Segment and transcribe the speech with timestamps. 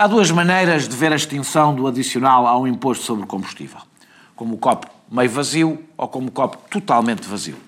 [0.00, 3.76] Há duas maneiras de ver a extinção do adicional ao imposto sobre o combustível.
[4.34, 7.58] Como o copo meio vazio ou como o copo totalmente vazio.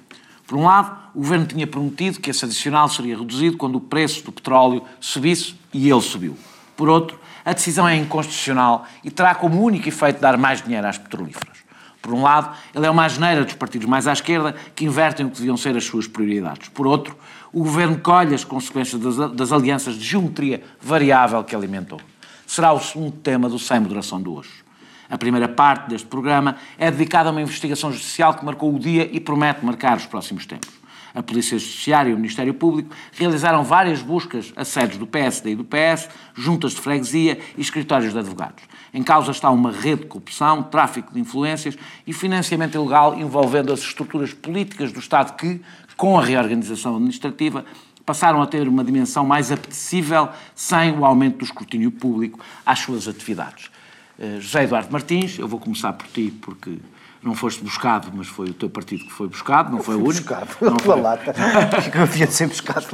[0.46, 4.24] Por um lado, o governo tinha prometido que esse adicional seria reduzido quando o preço
[4.24, 6.34] do petróleo subisse e ele subiu.
[6.74, 10.96] Por outro, a decisão é inconstitucional e terá como único efeito dar mais dinheiro às
[10.96, 11.58] petrolíferas.
[12.00, 15.29] Por um lado, ele é uma asneira dos partidos mais à esquerda que invertem o
[15.29, 16.71] que deviam ser as suas prioridades.
[16.71, 17.14] Por outro,
[17.52, 22.00] o governo colhe as consequências das, das alianças de geometria variável que alimentou.
[22.52, 24.50] Será o segundo tema do Sem Moderação de hoje.
[25.08, 29.08] A primeira parte deste programa é dedicada a uma investigação judicial que marcou o dia
[29.10, 30.68] e promete marcar os próximos tempos.
[31.14, 35.56] A Polícia Judiciária e o Ministério Público realizaram várias buscas a sedes do PSD e
[35.56, 38.64] do PS, juntas de freguesia e escritórios de advogados.
[38.92, 41.74] Em causa está uma rede de corrupção, tráfico de influências
[42.06, 45.58] e financiamento ilegal envolvendo as estruturas políticas do Estado que,
[45.96, 47.64] com a reorganização administrativa,
[48.05, 53.08] passaram a ter uma dimensão mais apetecível sem o aumento do escrutínio público às suas
[53.08, 53.70] atividades.
[54.19, 56.78] Uh, José Eduardo Martins, eu vou começar por ti porque
[57.23, 60.34] não foste buscado, mas foi o teu partido que foi buscado, não foi o único.
[60.34, 61.33] Buscado, não foi lata.
[61.95, 62.84] eu havia de ser buscado.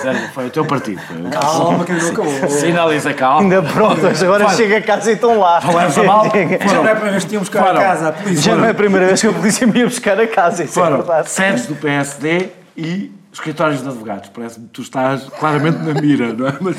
[0.00, 1.02] Sério, foi o teu partido.
[1.02, 1.30] Foi.
[1.30, 2.48] Calma, que não acabou.
[2.48, 3.42] Sinaliza calma.
[3.42, 5.60] Ainda prontas, agora chega a casa e estão lá.
[5.62, 6.24] Não leva mal.
[6.66, 7.80] Já não é a primeira vez que iam buscar Foram.
[7.80, 8.42] a casa a polícia.
[8.42, 10.80] Já não é a primeira vez que a polícia me ia buscar a casa, isso
[10.80, 11.30] é Foram verdade.
[11.30, 14.28] sedes do PSD e escritórios de advogados.
[14.30, 16.56] Parece-me que tu estás claramente na mira, não é?
[16.60, 16.76] Mas.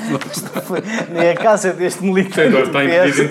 [1.10, 3.30] Nem a casa deste militante do PSD,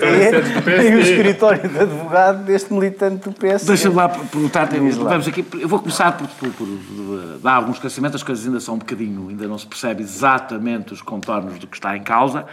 [0.65, 3.67] nem o escritório de advogado deste militante do PSD.
[3.67, 5.09] Deixa-me lá perguntar-te, lá.
[5.09, 8.75] vamos aqui, eu vou começar por, por, por dar alguns esclarecimentos, as coisas ainda são
[8.75, 12.45] um bocadinho, ainda não se percebe exatamente os contornos do que está em causa.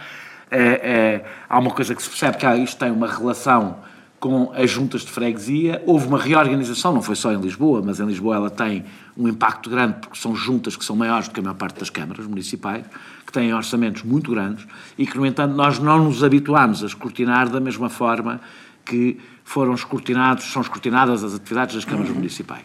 [0.49, 3.77] É, é, há uma coisa que se percebe que há- isto tem uma relação
[4.23, 5.83] com as juntas de freguesia.
[5.85, 8.85] Houve uma reorganização, não foi só em Lisboa, mas em Lisboa ela tem
[9.17, 11.89] um impacto grande porque são juntas que são maiores do que a maior parte das
[11.89, 12.85] câmaras municipais,
[13.27, 14.65] que têm orçamentos muito grandes
[14.97, 18.39] e que, no entanto, nós não nos habituámos a escrutinar da mesma forma
[18.85, 22.63] que foram escrutinados, são escrutinadas as atividades das câmaras municipais.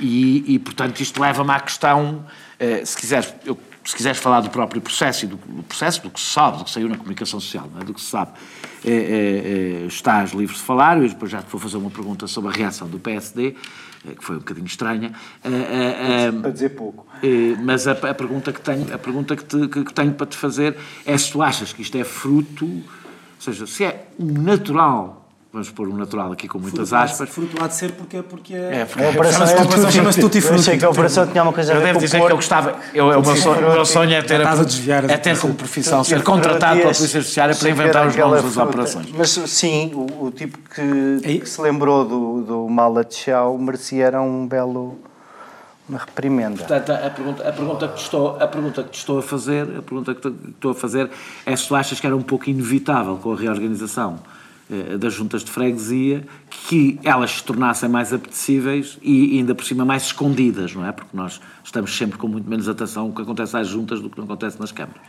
[0.00, 2.24] E, e, portanto, isto leva-me à questão,
[2.58, 6.10] eh, se, quiseres, eu- se quiseres falar do próprio processo e do, do processo, do
[6.10, 7.84] que se sabe, do que saiu na comunicação social, é?
[7.84, 8.32] do que se sabe,
[8.84, 12.50] eh, eh, estás livre de falar, eu depois já te vou fazer uma pergunta sobre
[12.50, 13.54] a reação do PSD,
[14.18, 15.12] que foi um bocadinho estranha.
[15.44, 17.06] Eh, Para dizer pouco.
[17.62, 20.76] Mas a, a pergunta, que tenho, a pergunta que, te- que- tenho para te fazer
[21.06, 22.82] é se tu achas que isto é fruto, ou
[23.38, 25.21] seja, se é um natural,
[25.52, 28.80] vamos pôr um natural aqui com muitas aspas, Fruto há de ser porque, porque É,
[28.80, 28.84] é...
[28.86, 31.52] porque- A operação é a operação chama-se Tutti Eu achei que a operação tinha uma
[31.52, 32.76] coisa a Eu ver devo com dizer o que eu gostava.
[32.94, 35.54] Eu, o, meu sonho, o meu sonho é ter, a, a desviar é ter como
[35.54, 39.08] profissão ser Eu contratado pela Polícia Judiciária para inventar os nomes das operações.
[39.16, 44.22] Mas sim, o, o tipo que, se lembrou do, do Mala de Chau merecia era
[44.22, 44.98] um belo.
[45.86, 46.56] uma reprimenda.
[46.64, 49.62] Portanto, a pergunta, a, pergunta que te estou, a pergunta que te estou a fazer,
[49.78, 51.10] a pergunta que te- que estou a fazer
[51.44, 54.18] é se tu achas que era um pouco inevitável com a reorganização
[54.98, 60.04] das juntas de freguesia que elas se tornassem mais apetecíveis e ainda por cima mais
[60.04, 60.92] escondidas, não é?
[60.92, 64.16] Porque nós estamos sempre com muito menos atenção ao que acontece às juntas do que
[64.18, 65.02] não acontece nas câmaras.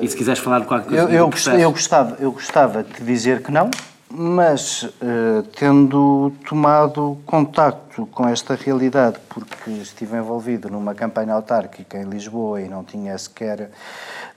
[0.00, 2.82] E se quiseres falar de qualquer coisa Eu, eu, processo- gost- eu gostava, eu gostava
[2.84, 3.70] de dizer que não,
[4.10, 12.04] mas eh, tendo tomado contacto com esta realidade, porque estive envolvido numa campanha autárquica em
[12.04, 13.70] Lisboa e não tinha sequer.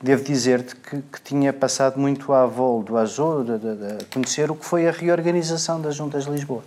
[0.02, 4.50] Devo dizer-te que, que tinha passado muito à vol do Azul, de, de- de conhecer
[4.52, 6.64] o que foi a reorganização das Juntas de Lisboa.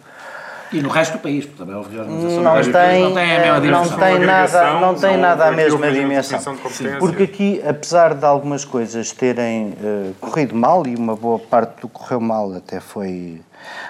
[0.73, 2.43] E no resto do país, porque também houve reorganização.
[2.43, 3.99] Não do país, tem, não tem a mesma não dimensão.
[3.99, 6.57] tem nada, não tem não nada a mesma dimensão.
[6.99, 11.89] Porque aqui, apesar de algumas coisas terem eh, corrido mal, e uma boa parte do
[11.89, 13.41] que correu mal até foi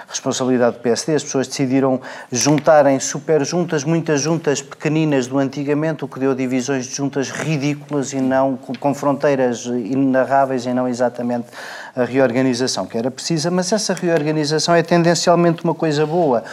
[0.07, 2.01] responsabilidade do PSD, as pessoas decidiram
[2.31, 8.13] juntarem super juntas, muitas juntas pequeninas do antigamente, o que deu divisões de juntas ridículas
[8.13, 11.47] e não com, fronteiras inenarráveis e não exatamente
[11.95, 16.43] a reorganização que era precisa, mas essa reorganização é tendencialmente uma coisa boa.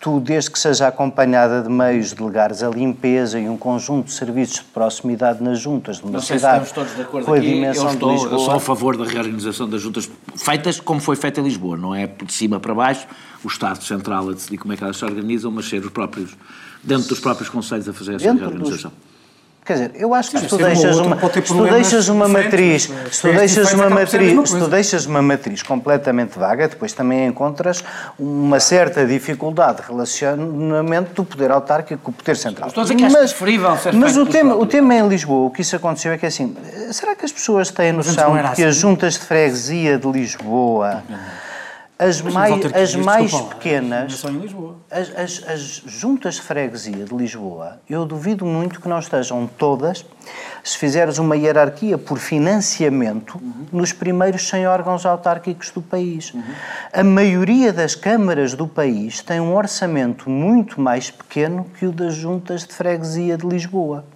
[0.00, 4.12] Tu, desde que seja acompanhada de meios de legares a limpeza e um conjunto de
[4.14, 7.26] serviços de proximidade nas juntas de uma Não sei se cidade estamos todos de acordo
[7.26, 7.46] com a aqui.
[7.48, 8.32] Eu dimensão de estou, Lisboa.
[8.32, 11.76] eu sou a favor da reorganização das juntas feitas como foi feita em Lisboa.
[11.76, 13.06] Não é de cima para baixo,
[13.44, 16.34] o Estado Central a decidir como é que elas se organizam, mas ser os próprios,
[16.82, 18.92] dentro dos próprios conselhos a fazer essa Dentro dos- reorganização.
[19.64, 22.88] Quer dizer, eu acho que Sim, se tu deixas uma, se tu deixas uma matriz,
[22.88, 27.26] mas, se tu deixas uma matriz, se tu deixas uma matriz completamente vaga, depois também
[27.26, 27.84] encontras
[28.18, 32.68] uma certa dificuldade de relacionamento do poder autárquico com o poder central.
[32.68, 35.46] Estou a dizer que acho preferível ser mas feito o tema, o tema em Lisboa,
[35.46, 36.56] o que isso aconteceu é que assim,
[36.90, 38.80] será que as pessoas têm noção de que as assim.
[38.80, 41.02] juntas de freguesia de Lisboa
[42.02, 44.76] As, Mas mai, nas autarquias, as mais desculpa Não é pequenas, só em Lisboa.
[44.90, 50.06] as, as- as juntas de freguesia de Lisboa, eu duvido muito que não estejam todas,
[50.64, 53.38] se fizeres uma hierarquia por financiamento,
[53.70, 56.32] nos primeiros 100 órgãos autárquicos do país.
[56.90, 62.14] A maioria das câmaras do país tem um orçamento muito mais pequeno que o das
[62.14, 64.06] juntas de freguesia de Lisboa.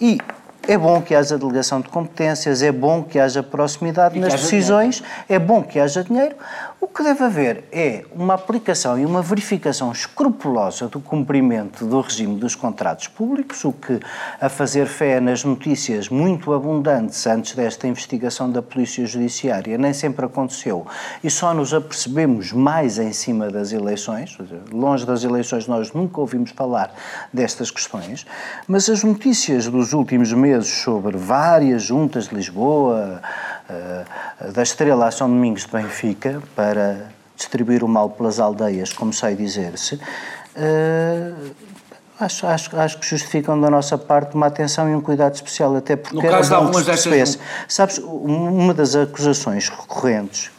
[0.00, 0.18] E
[0.66, 5.02] é bom que haja delegação de competências, é bom que haja proximidade nas haja decisões,
[5.26, 6.36] é bom que haja dinheiro.
[6.80, 12.38] O que deve haver é uma aplicação e uma verificação escrupulosa do cumprimento do regime
[12.38, 13.98] dos contratos públicos, o que,
[14.40, 20.26] a fazer fé nas notícias muito abundantes antes desta investigação da Polícia Judiciária, nem sempre
[20.26, 20.86] aconteceu
[21.22, 24.38] e só nos apercebemos mais em cima das eleições.
[24.70, 26.94] Longe das eleições, nós nunca ouvimos falar
[27.32, 28.24] destas questões,
[28.68, 33.20] mas as notícias dos últimos meses sobre várias juntas de Lisboa,
[34.52, 39.36] da Estrela a São Domingos de Benfica, para distribuir o mal pelas aldeias, como sei
[39.36, 40.00] dizer-se,
[40.56, 41.32] eh,
[42.18, 45.94] acho, acho, acho que justificam da nossa parte uma atenção e um cuidado especial, até
[45.94, 47.38] porque No caso de algumas percebesse.
[47.68, 50.50] Sabes, uma das acusações recorrentes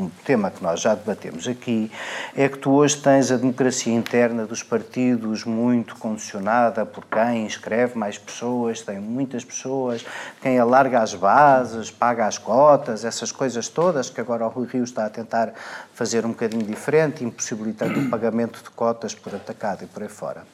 [0.00, 1.90] um tema que nós já debatemos aqui,
[2.34, 7.98] é que tu hoje tens a democracia interna dos partidos muito condicionada por quem escreve
[7.98, 10.04] mais pessoas, tem muitas pessoas,
[10.40, 14.84] quem alarga as bases, paga as cotas, essas coisas todas que agora o Rui Rio
[14.84, 15.52] está a tentar
[15.94, 20.44] fazer um bocadinho diferente, impossibilitando o pagamento de cotas por atacado e por aí fora.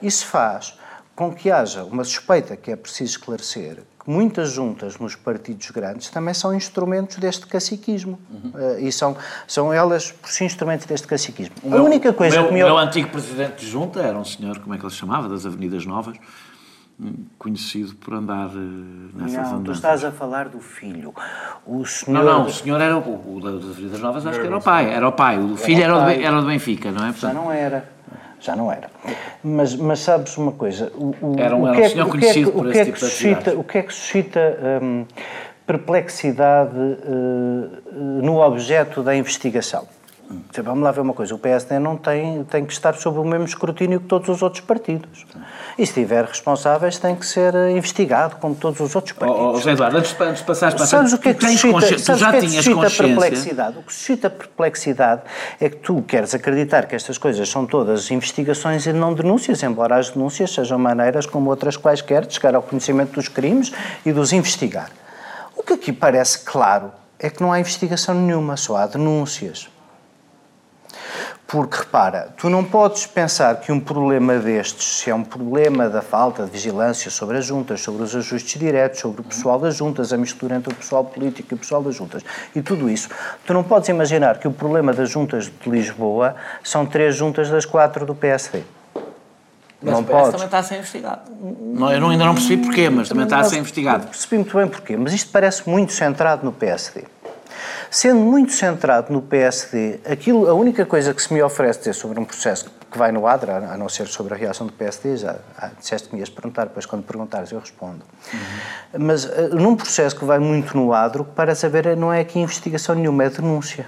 [0.00, 0.78] Isso faz
[1.16, 6.32] com que haja uma suspeita que é preciso esclarecer, muitas juntas nos partidos grandes também
[6.32, 8.18] são instrumentos deste caciquismo.
[8.54, 9.14] Eh, e são,
[9.46, 11.54] são elas, por si, instrumentos deste caciquismo.
[11.62, 12.62] O a meu- única coisa o meu, que me...
[12.64, 15.28] o meu antigo presidente de junta era um senhor, como é que ele se chamava,
[15.28, 16.16] das Avenidas Novas,
[16.98, 21.14] hum, conhecido por andar eh, nessas Não, tu estás a falar do filho.
[21.66, 22.24] O senhor...
[22.24, 24.90] Não, não, o senhor era o, o das Avenidas Novas, acho que era o pai,
[24.90, 25.38] era o pai.
[25.38, 26.16] O filho era, o, pai.
[26.16, 27.08] de, era o de Benfica, não é?
[27.08, 27.97] Já Portanto, não era.
[28.40, 28.88] Já não era.
[29.42, 30.92] Mas, mas sabes uma coisa?
[30.94, 32.52] O, o, Era um- o era que é, senhor o que é que- conhecido o
[32.52, 33.54] por que é esse tipo suscita.
[33.58, 35.04] O que é que suscita hum,
[35.66, 37.78] perplexidade eh,
[38.22, 39.86] no objeto da investigação?
[40.50, 43.24] Dizer, Vamos lá ver uma coisa, o PSD não tem, tem que estar sob o
[43.24, 45.24] mesmo escrutínio que todos os outros partidos.
[45.78, 49.40] E se tiver responsáveis tem que ser eh, investigado como todos os outros partidos.
[49.40, 51.72] ó, José Eduardo, antes, de- antes de passares para Sabes o que é que suscita,
[51.72, 53.78] consci- sabes já que é que suscita perplexidade?
[53.78, 55.22] O que suscita perplexidade
[55.58, 59.96] é que tu queres acreditar que estas coisas são todas investigações e não denúncias, embora
[59.96, 63.72] as denúncias sejam maneiras como outras quaisquer de chegar ao conhecimento dos crimes
[64.04, 64.90] e de os investigar.
[65.56, 69.68] O que aqui parece claro é que não há investigação nenhuma, só há denúncias.
[71.50, 76.02] Porque, repara, tu não podes pensar que um problema destes, se é um problema da
[76.02, 80.12] falta de vigilância sobre as juntas, sobre os ajustes diretos, sobre o pessoal das juntas,
[80.12, 82.22] a mistura entre o pessoal político e o pessoal das juntas,
[82.54, 83.08] e tudo isso,
[83.46, 87.64] tu não podes imaginar que o problema das juntas de Lisboa são três juntas das
[87.64, 88.62] quatro do PSD.
[89.80, 90.30] Mas não o PS podes.
[90.32, 91.20] também está a ser investigado.
[91.40, 94.06] Não, eu não- ainda não percebi porquê, mas também está a ser investigado.
[94.08, 97.04] Percebi muito bem porquê, mas isto parece muito centrado no PSD.
[97.90, 102.20] Sendo muito centrado no PSD, aquilo, a única coisa que se me oferece dizer sobre
[102.20, 105.36] um processo que vai no ADRA, a não ser sobre a reação do PSD, já
[105.58, 108.02] ah, disseste que me ias perguntar, depois quando perguntares eu respondo.
[108.98, 112.38] Mas ah, num processo que vai muito no ADRO, que parece haver não é aqui
[112.38, 113.86] investigação nenhuma, é denúncia.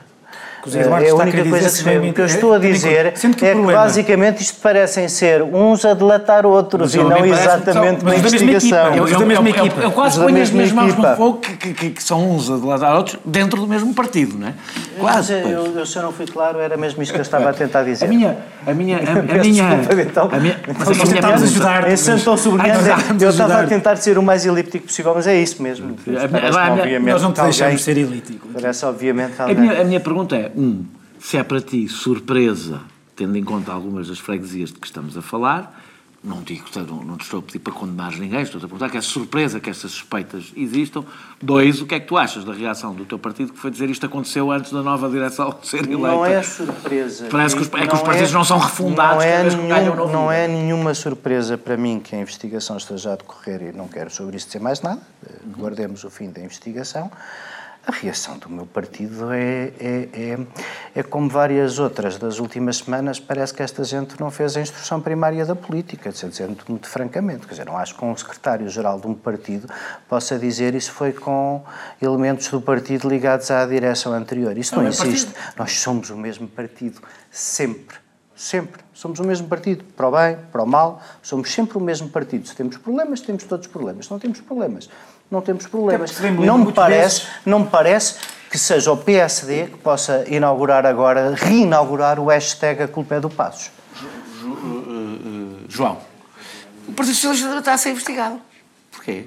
[0.66, 3.62] A está a única coisa que que eu estou a dizer sendo que é que
[3.62, 8.94] basicamente isto parecem ser uns a delatar outros Mas e não exatamente mas uma investigação.
[8.94, 12.30] equipa, Eu, eu, quase ponho as minhas mãos no fogo que, que- que- que são
[12.30, 14.54] uns a delatar outros dentro do mesmo partido, não é?
[14.98, 15.32] Quase.
[15.34, 15.52] Pois.
[15.52, 17.82] eu, eu, se eu não fui claro, era mesmo isto que eu estava a tentar
[17.82, 18.04] dizer.
[18.04, 18.36] A minha.
[18.66, 18.98] A minha.
[18.98, 19.76] A, a Peço minha.
[19.76, 21.88] desculpa, então, a minha a tentámos ajudar.
[21.88, 22.08] Nós
[23.20, 25.96] eu estava a tentar ser o mais elíptico possível, mas é isso mesmo.
[26.08, 28.48] A a Nós não te deixamos ser elítico.
[28.52, 29.46] Parece obviamente A
[29.80, 30.84] a minha pergunta é: um,
[31.18, 32.80] se é para ti surpresa,
[33.16, 35.78] tendo em conta algumas das freguesias de que estamos a falar,
[36.22, 38.98] não digo, não, não te estou a pedir para condenar ninguém, estou a perguntar que
[38.98, 41.02] é surpresa que estas suspeitas existam.
[41.40, 43.88] Dois, o que é que tu achas da reação do teu partido que foi dizer
[43.88, 45.96] isto aconteceu antes da nova direção ser eleita?
[45.98, 47.26] Não é surpresa.
[47.30, 50.30] Parece que os- é que os partidos não são refundados Não é, um novo não
[50.30, 54.36] é nenhuma surpresa para mim que a investigação esteja a decorrer e não quero sobre
[54.36, 55.00] isso dizer mais nada.
[55.26, 57.10] eh, Guardemos o fim da investigação.
[57.86, 60.38] A reação do meu partido é, é, é,
[60.96, 63.18] é como várias outras das últimas semanas.
[63.18, 67.46] Parece que esta gente não fez a instrução primária da política, dizer, muito, muito francamente.
[67.46, 69.66] Quer dizer, não acho que um secretário-geral de um partido
[70.08, 71.64] possa dizer isso foi com
[72.02, 74.56] elementos do partido ligados à direção anterior.
[74.58, 75.32] Isso não, Não, é existe.
[75.56, 77.96] Nós somos o mesmo partido, sempre.
[78.36, 78.82] Sempre.
[78.94, 82.46] Somos o mesmo partido, para o bem, para o mal, somos sempre o mesmo partido.
[82.46, 84.06] Se temos problemas, temos todos problemas.
[84.06, 84.88] Se não temos problemas,
[85.30, 86.18] não temos problemas.
[86.20, 88.16] lembra Não me parece, vezes- não me parece
[88.50, 93.30] que seja o PSD que possa inaugurar agora, reinaugurar o hashtag A Culpa é do
[93.30, 93.70] Passos.
[95.68, 95.98] João,
[96.88, 98.40] o Partido Socialista está a ser investigado.
[98.90, 99.26] Porquê?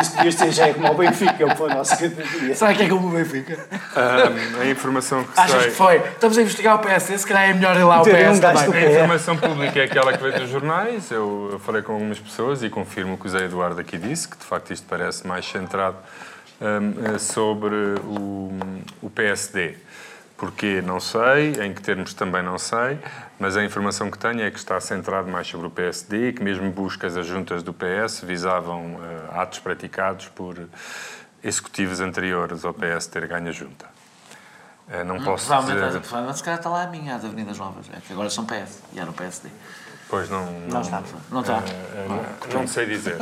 [0.00, 2.54] Isso, isso ter já é como o Benfica, para a nossa categoria.
[2.54, 3.58] O que é como o Benfica?
[3.96, 5.70] Ahm, a informação que Achas sei.
[5.70, 5.96] que foi?
[5.96, 8.84] Estamos a investigar o PSD, se calhar é melhor ir lá ao um PS também.
[8.84, 11.10] A informação pública é aquela que veio dos jornais.
[11.10, 14.28] Eu, eu falei com algumas pessoas e confirmo o que o Zé Eduardo aqui disse,
[14.28, 15.96] que de facto isto parece mais centrado
[16.60, 18.52] eh, sobre o,
[19.02, 19.74] o PSD.
[20.44, 20.82] Porquê?
[20.82, 22.98] Não sei, em que termos também não sei,
[23.40, 26.42] mas a informação que tenho é que está centrado mais sobre o PSD e que
[26.42, 30.68] mesmo buscas as juntas do PS visavam eh, atos praticados por
[31.42, 33.86] executivos anteriores ao PS ter ganho a junta.
[34.90, 36.00] Eh, não posso Provavelmente, dizer...
[36.00, 37.86] provavelmente, se calhar está lá a minha, a de Avenidas Novas.
[37.90, 39.48] É que agora são PS e era o PSD.
[40.14, 41.60] Pois não, não, está, não está.
[41.66, 43.16] eh, não, não sei dizer.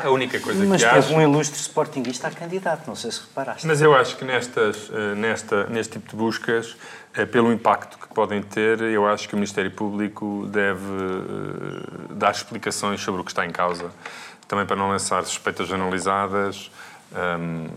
[0.00, 1.14] A única coisa Mas que teve acho.
[1.14, 3.64] um ilustre sportinguista a candidato, não sei se reparaste.
[3.64, 6.76] Mas eu acho que nestas, eh, nesta, neste tipo de buscas,
[7.14, 12.32] eh, pelo impacto que podem ter, eu acho que o Ministério Público deve eh, dar
[12.32, 13.90] explicações sobre o que está em causa,
[14.48, 16.68] também para não lançar suspeitas generalizadas,
[17.14, 17.68] ehm,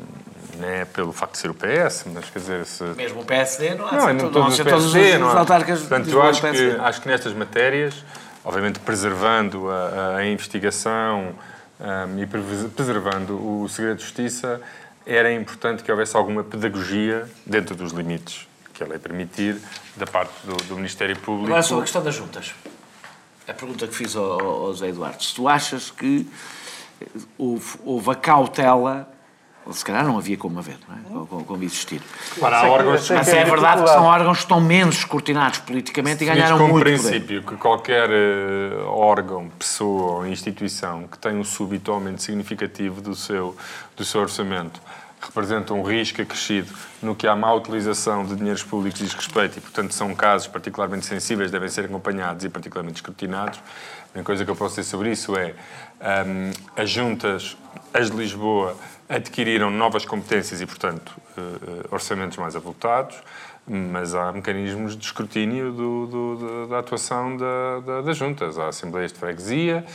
[0.58, 3.88] né, pelo facto de ser o PS, mas quer dizer, se, Mesmo o PSD não
[3.88, 7.02] há não, é não, não todos os PSD, não há- Portanto, eu acho que, acho
[7.02, 8.04] que nestas matérias,
[8.44, 11.34] obviamente preservando a, a investigação
[11.80, 14.62] ahm, e preservando o segredo de justiça,
[15.06, 18.48] era importante que houvesse alguma pedagogia dentro dos limites
[18.82, 19.62] que a lei permitir,
[19.96, 21.48] da parte do, do Ministério Público.
[21.48, 22.56] Agora sobre a questão das juntas.
[23.48, 25.24] A pergunta que fiz ao, ao Zé Eduardo.
[25.24, 26.28] Se tu achas que
[27.38, 29.08] houve, houve a cautela,
[29.72, 31.26] se calhar não havia como haver, não é?
[31.28, 32.02] Como, como existir.
[32.40, 36.58] Para órgãos Mas é verdade que são órgãos que estão menos escrutinados politicamente e ganharam
[36.58, 37.00] como muito poder.
[37.00, 43.16] princípio que qualquer eh, órgão, pessoa ou instituição que tenha um súbito aumento significativo do
[43.16, 43.56] seu,
[43.96, 44.82] do seu orçamento
[45.22, 49.62] representa um risco acrescido no que há má utilização de dinheiros públicos diz respeito e,
[49.62, 53.60] portanto, são casos particularmente sensíveis, devem ser acompanhados e particularmente escrutinados.
[53.60, 55.54] A única coisa que eu posso dizer sobre isso é
[56.26, 57.56] hum, as juntas,
[57.94, 58.76] as de Lisboa,
[59.16, 61.42] adquiriram novas competências e, portanto, eh,
[61.92, 63.18] orçamentos mais avultados,
[63.68, 68.58] mas há mecanismos de escrutínio do- do- da- atuação da- da- das juntas.
[68.58, 69.86] Há assembleias de freguesia,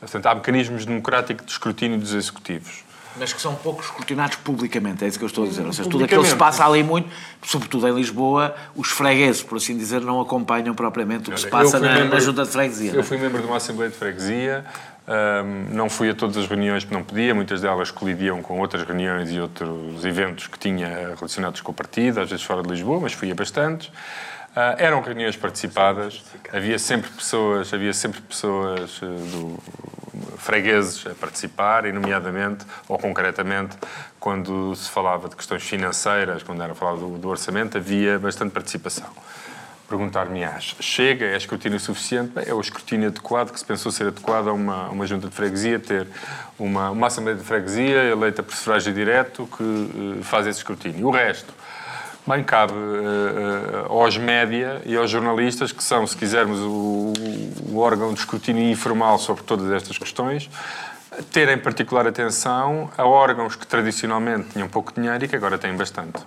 [0.00, 2.82] portanto, há mecanismos democráticos de escrutínio dos executivos.
[3.18, 5.66] Mas que são pouco escrutinados publicamente, é isso que eu estou a dizer.
[5.66, 7.10] Ou seja, tudo aquilo que se passa ali muito,
[7.42, 11.78] sobretudo em Lisboa, os fregueses, por assim dizer, não acompanham propriamente o que se passa
[11.78, 12.92] na, membro- na junta de freguesia.
[12.94, 13.02] Eu é?
[13.02, 14.64] fui membro de uma Assembleia de Freguesia,
[15.06, 18.82] ahm, não fui a todas as reuniões porque não podia, muitas delas colidiam com outras
[18.84, 23.00] reuniões e outros eventos que tinha relacionados com o partido, às vezes fora de Lisboa,
[23.00, 23.90] mas fui a bastantes.
[24.54, 29.58] Ah, eram reuniões participadas, havia sempre pessoas, havia sempre pessoas eh, do
[30.36, 33.76] fregueses a participar, e nomeadamente ou concretamente
[34.20, 39.06] quando se falava de questões financeiras, quando era falado do, do orçamento, havia bastante participação
[39.92, 42.32] perguntar-me-ás, chega, é escrutínio suficiente?
[42.46, 45.78] É o escrutínio adequado que se pensou ser adequado a uma, uma junta de freguesia,
[45.78, 46.06] ter
[46.58, 51.06] uma, uma Assembleia de Freguesia eleita por sufrágio direto que eh, faz esse escrutínio.
[51.06, 51.52] O resto,
[52.26, 57.12] bem, cabe eh, eh, aos média e aos jornalistas, que são, se quisermos, o,
[57.68, 60.48] o órgão de escrutínio informal sobre todas estas questões,
[61.30, 66.24] terem particular atenção a órgãos que tradicionalmente tinham pouco dinheiro e que agora têm bastante.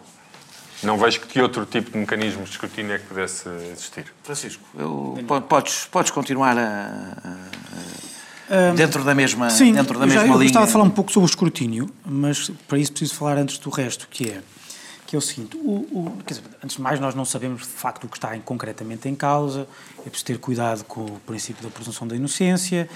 [0.83, 4.05] Não vejo que outro tipo de mecanismo de escrutínio é que pudesse existir.
[4.23, 6.61] Francisco, eu- po- podes, podes continuar a,
[8.51, 10.43] a- a- dentro da mesma, Sim, dentro da eu já- mesma eu linha.
[10.49, 13.69] gostava de falar um pouco sobre o escrutínio, mas para isso preciso falar antes do
[13.69, 14.41] resto, que é,
[15.07, 17.67] que é o seguinte, o, o- quer dizer, antes de mais nós não sabemos de
[17.67, 19.67] facto o que está em- concretamente em causa,
[19.99, 22.87] é preciso ter cuidado com o princípio da presunção da inocência,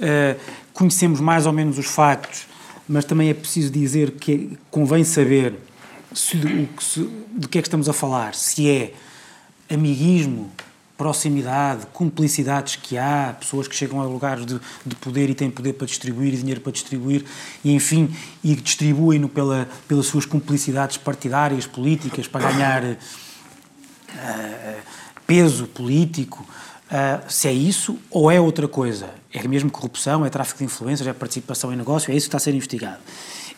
[0.00, 0.36] eh,
[0.74, 2.46] conhecemos mais ou menos os factos,
[2.88, 5.54] mas também é preciso dizer que convém saber
[6.14, 8.94] se, o que se- de que é que estamos a falar, se é
[9.72, 10.50] amiguismo,
[10.98, 15.72] proximidade, cumplicidades que há, pessoas que chegam a lugares de, de poder e têm poder
[15.72, 17.24] para distribuir dinheiro para distribuir,
[17.64, 18.14] e enfim,
[18.44, 22.98] e distribuem-no pela, pelas suas cumplicidades partidárias, políticas, para ganhar eh,
[25.26, 26.46] peso político.
[26.90, 29.08] eh, se é isso ou é outra coisa?
[29.32, 32.36] É mesmo corrupção, é tráfico de influências, é participação em negócio, é isso que está
[32.36, 32.98] a ser investigado.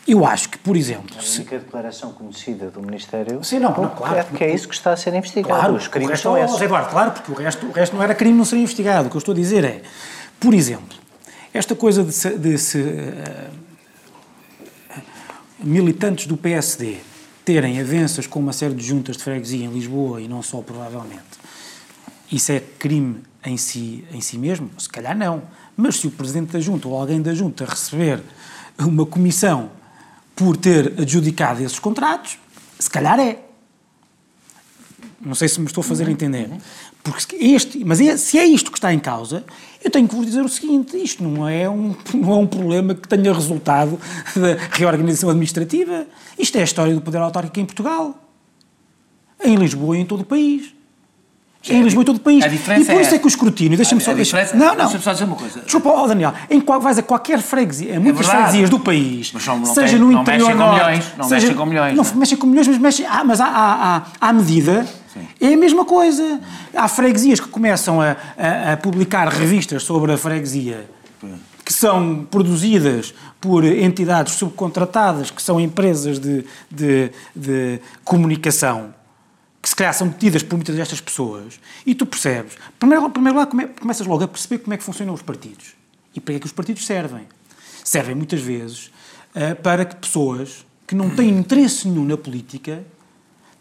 [0.05, 3.89] Eu acho que, por exemplo, A se, única declaração conhecida do Ministério Sim, não, não,
[3.89, 4.17] claro.
[4.17, 5.57] é que é isso que está a ser investigado.
[5.57, 6.59] Claro, Os crimes são oh, esses.
[6.59, 9.07] Eduardo, claro, porque o resto, o resto não era crime não ser investigado.
[9.07, 9.81] O que eu estou a dizer é,
[10.39, 10.97] por exemplo,
[11.53, 13.49] esta coisa de se, de se, eh,
[15.59, 16.97] militantes do PSD
[17.45, 21.23] terem avanças com uma série de juntas de freguesia em Lisboa e não só provavelmente,
[22.29, 24.69] isso é crime em si, em si mesmo?
[24.77, 25.43] Se calhar não.
[25.77, 28.21] Mas se o Presidente da Junta ou alguém da Junta receber
[28.77, 29.69] uma comissão
[30.35, 32.37] por ter adjudicado esses contratos?
[32.79, 33.39] Se calhar é.
[35.21, 36.49] Não sei se me estou a fazer entender.
[37.01, 39.45] Porque este, mas é, se é isto que está em causa,
[39.83, 42.95] eu tenho que vos dizer o seguinte: isto não é, um, não é um problema
[42.95, 43.99] que tenha resultado
[44.35, 46.07] da reorganização administrativa.
[46.37, 48.17] Isto é a história do poder autárquico em Portugal,
[49.43, 50.73] em Lisboa e em todo o país.
[51.69, 52.43] Em Lisboa e todo o país.
[52.43, 54.13] a diferença e por isso é- é que o escrutínio, deixa-me só.
[54.13, 54.83] deixa- diferença- não, não.
[54.83, 55.61] deixa-me só dizer uma coisa.
[55.61, 58.43] Desculpa, ó Daniel, em qual, vais a qualquer freguesia, a muitas verdade.
[58.43, 61.05] freguesias do país, Mas são- não seja tem- no não interior mexem com norte, milhões,
[61.17, 62.15] não seja- mexem com milhões, Não, não é?
[62.15, 63.05] mexem com milhões, mas mexem.
[63.05, 64.85] Ah, mas à, medida
[65.39, 66.41] é a mesma coisa.
[66.75, 70.89] Há freguesias que começam a, a, a publicar revistas sobre a freguesia
[71.63, 78.93] que são produzidas por entidades subcontratadas, que são empresas de, de, de comunicação,
[79.63, 83.45] que se calhar são detidas por muitas destas pessoas, e tu percebes, primeiro, primeiro lá
[83.47, 85.73] come- começas logo a perceber como é que funcionam os partidos
[86.13, 87.25] e para que é que os partidos servem.
[87.81, 88.91] Servem muitas vezes
[89.33, 92.83] eh, para que pessoas que não têm interesse nenhum na política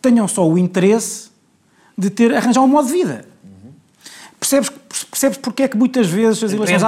[0.00, 1.30] tenham só o interesse
[1.96, 3.24] de ter arranjar um modo de vida.
[4.40, 4.70] Percebes,
[5.08, 6.82] percebes porque é que muitas vezes as eleições...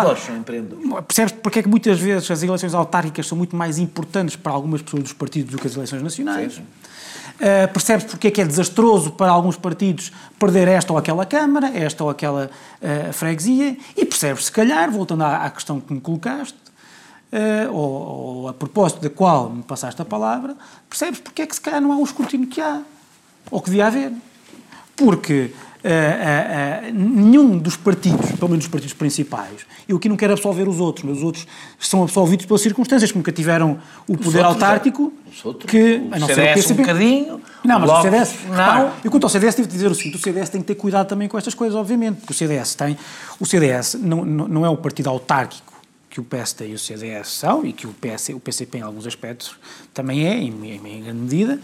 [1.06, 4.82] Percebes porque é que muitas vezes as eleições autárquicas são muito mais importantes para algumas
[4.82, 6.60] pessoas dos partidos do que as eleições nacionais?
[7.34, 11.66] Uh, percebes porque é que é desastroso para alguns partidos perder esta ou aquela Câmara,
[11.76, 12.48] esta ou aquela
[12.80, 16.56] uh, freguesia, e percebes, se calhar, voltando à, à questão que me colocaste,
[17.32, 20.56] uh, ou, ou a propósito da qual me passaste a palavra,
[20.88, 22.82] percebes porque é que se calhar não há o escrutínio que há,
[23.50, 24.12] ou que devia haver.
[24.94, 25.52] Porque
[25.84, 30.32] uh, uh, uh, nenhum dos partidos, pelo menos os partidos principais, eu aqui não quero
[30.32, 31.46] absolver os outros, mas os outros
[31.78, 36.14] são absolvidos pelas circunstâncias, que nunca tiveram o poder outros, autárquico, Os outros, que, o
[36.14, 36.72] a não ser CDS o PCP.
[36.72, 38.50] um bocadinho, Não, mas o CDS, não.
[38.50, 41.06] repara, eu quanto ao CDS devo dizer o seguinte, o CDS tem que ter cuidado
[41.06, 42.96] também com estas coisas, obviamente, porque o CDS tem,
[43.38, 45.74] o CDS não, não, é o partido autárquico
[46.08, 49.04] que o PSD e o CDS são, e que o, PS, o PCP em alguns
[49.04, 49.56] aspectos
[49.92, 51.60] também é, em, em grande medida,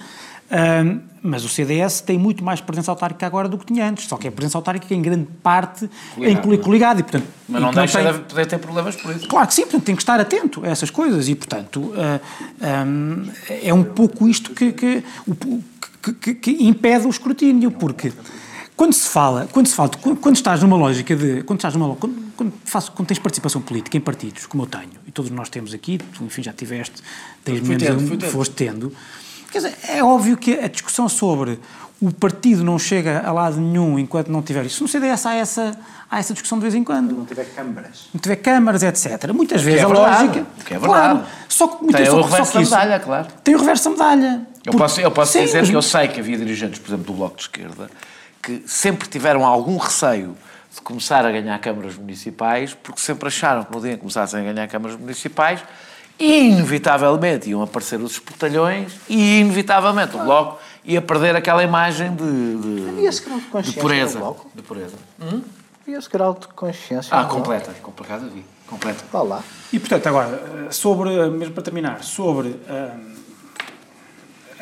[0.50, 4.16] Ahm, mas o CDS tem muito mais presença autárquica agora do que tinha antes, só
[4.16, 7.26] que é presença autárquica em grande parte em Coligado, coli- coligado, e portanto...
[7.49, 9.29] Mas não deixa tem- de poder ter problemas por isso.
[9.29, 12.20] Claro que sim, portanto tem que estar atento a essas coisas e, portanto, ah,
[12.62, 12.85] ah,
[13.62, 15.05] é um pouco isto que, que,
[16.22, 18.12] que- que- impede o escrutínio, porque
[18.74, 22.33] quando se fala, quando se fala, quando, estás numa lógica de, quando estás numa quando,
[22.35, 25.74] quando, faço, quando tens participação política em partidos, como eu tenho, e todos nós temos
[25.74, 27.03] aqui, tu, enfim, já tiveste,
[27.44, 28.27] tens menos, um, tendo.
[28.31, 28.90] foste tendo,
[29.50, 31.58] quer dizer, é óbvio que a discussão sobre
[32.00, 34.82] o partido não chega a lado nenhum enquanto não tiver isso.
[34.82, 35.78] No CDS há essa,
[36.10, 38.08] há essa discussão de vez em quando Não tiver câmaras.
[38.14, 39.30] não tiver câmaras, etc.
[39.34, 40.46] Muitas vezes é a verdade, lógica.
[40.64, 41.02] que é verdade.
[41.18, 43.28] Claro, só que muitas Tem só, o reverso da isso- medalha, claro.
[43.44, 44.46] Tem o reverso da medalha.
[44.64, 47.12] Eu posso, eu posso Sim, dizer que eu sei que havia dirigentes, por exemplo, do
[47.12, 47.90] Bloco de Esquerda,
[48.42, 50.34] que sempre tiveram algum receio
[50.74, 54.40] de começar a ganhar câmaras municipais, porque sempre acharam que no dia em que começassem
[54.40, 55.60] a ganhar câmaras municipais,
[56.20, 62.88] inevitavelmente iam aparecer os espetalhões e inevitavelmente o Bloco ia perder aquela imagem de, de,
[62.88, 64.18] Havia esse grau de de consciência pureza.
[64.18, 64.50] no Bloco?
[64.54, 64.96] De pureza.
[65.20, 67.16] Havia esse grau de consciência.
[67.16, 68.44] Ah, completa, completa, vi.
[68.66, 69.04] Completa.
[69.12, 69.42] Vá lá.
[69.72, 72.92] E portanto, agora, sobre, mesmo para terminar, sobre eh,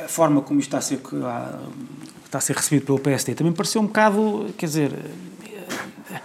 [0.04, 1.58] a forma como isto está a ser, ah,
[2.24, 4.92] está a ser recebido pelo PSD, também pareceu um bocado, quer dizer,
[6.10, 6.20] eh,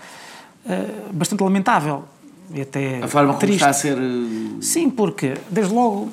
[0.65, 2.05] eh, bastante lamentável.
[2.51, 3.55] E até A forma como triste.
[3.57, 3.97] está a ser.
[3.97, 6.09] eh, Sim, porque, desde logo,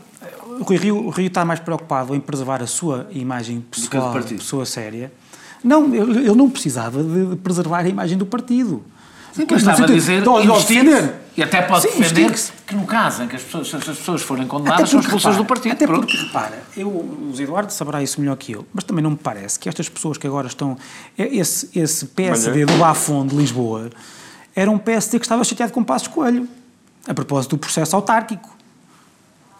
[0.60, 4.12] o Rui Rio, o Rio está mais preocupado em preservar a sua imagem que pessoal,
[4.12, 4.38] partido.
[4.38, 5.12] pessoa séria.
[5.62, 8.82] Não, ele, ele não precisava de preservar a imagem do partido.
[9.32, 11.14] Sim, no estava a dizer defender.
[11.36, 12.32] E até pode Sim, defender
[12.66, 15.44] que no caso em que as pessoas, se as pessoas forem condenadas, são expulsas do
[15.44, 15.72] partido.
[15.72, 16.00] Até Pronto.
[16.06, 19.16] porque, repara, eu, o Zé Eduardo saberá isso melhor que eu, mas também não me
[19.16, 20.76] parece que estas pessoas que agora estão.
[21.16, 23.90] é- Esse, esse PSD do Bafon de Lisboa
[24.54, 26.48] era um PSD que estava chateado com Passos Coelho,
[27.06, 28.56] a propósito do processo autárquico.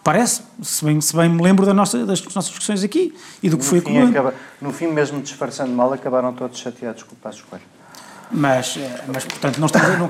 [0.03, 3.57] Parece, se bem, se bem me lembro da nossa, das nossas discussões aqui e do
[3.57, 4.09] que foi No fim, comum.
[4.09, 7.65] acaba- no fim, mesmo disfarçando mal, acabaram todos chateados com o Passo Coelho.
[8.33, 10.09] Mas, eh, mas, portanto, não estamos, não,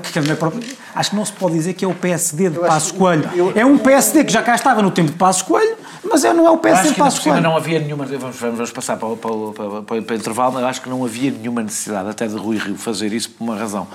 [0.94, 3.28] acho que não se pode dizer que é o PSD de Passos Coelho.
[3.34, 5.76] eu- É um PSD que já cá estava no tempo de Passos Coelho,
[6.08, 7.42] mas é, não é o PSD de Passos Coelho.
[7.42, 8.06] não havia nenhuma.
[8.06, 10.80] Vamos, vamos, vamos passar para, o- para, para, para, para o intervalo, mas eu acho
[10.80, 13.86] que não havia nenhuma necessidade, até de Rui Rio, fazer isso por uma razão.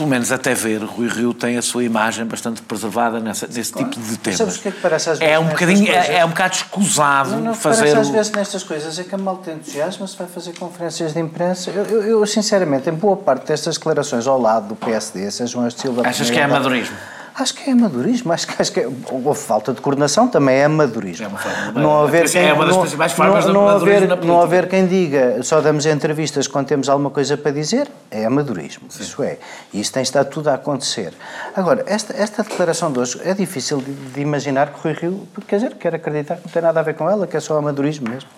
[0.00, 4.00] Pelo menos até ver, Rui Rio tem a sua imagem bastante preservada nessa, nesse tipo
[4.00, 4.38] de temas.
[4.38, 6.54] Sabes o que é que parece às vezes É um bocadinho, é, é um bocado
[6.54, 7.82] escusado Não, não, fazer.
[7.82, 11.20] parece às vezes nestas coisas é que a malta entusiasma se vai fazer conferências de
[11.20, 11.68] imprensa.
[11.68, 15.74] Eu, eu, eu, sinceramente, em boa parte destas declarações ao lado do PSD, sejam as
[15.74, 16.96] de Silva Achas que é amadorismo?
[17.34, 20.64] Acho que é amadorismo, acho que, acho que é, houve falta de coordenação, também é
[20.64, 21.24] amadorismo.
[21.24, 23.68] É uma forma- não haver é quem, uma das não, principais formas de não, não
[23.68, 27.50] amadorismo haver, na não haver quem diga só damos entrevistas quando temos alguma coisa para
[27.52, 29.38] dizer, é amadorismo, isso é.
[29.72, 31.12] E isso tem estado tudo a acontecer.
[31.56, 35.56] Agora, esta, esta declaração de hoje é difícil de, de imaginar que Rui Rio, quer
[35.56, 38.08] dizer, quer acreditar que não tem nada a ver com ela, que é só amadorismo
[38.10, 38.28] mesmo.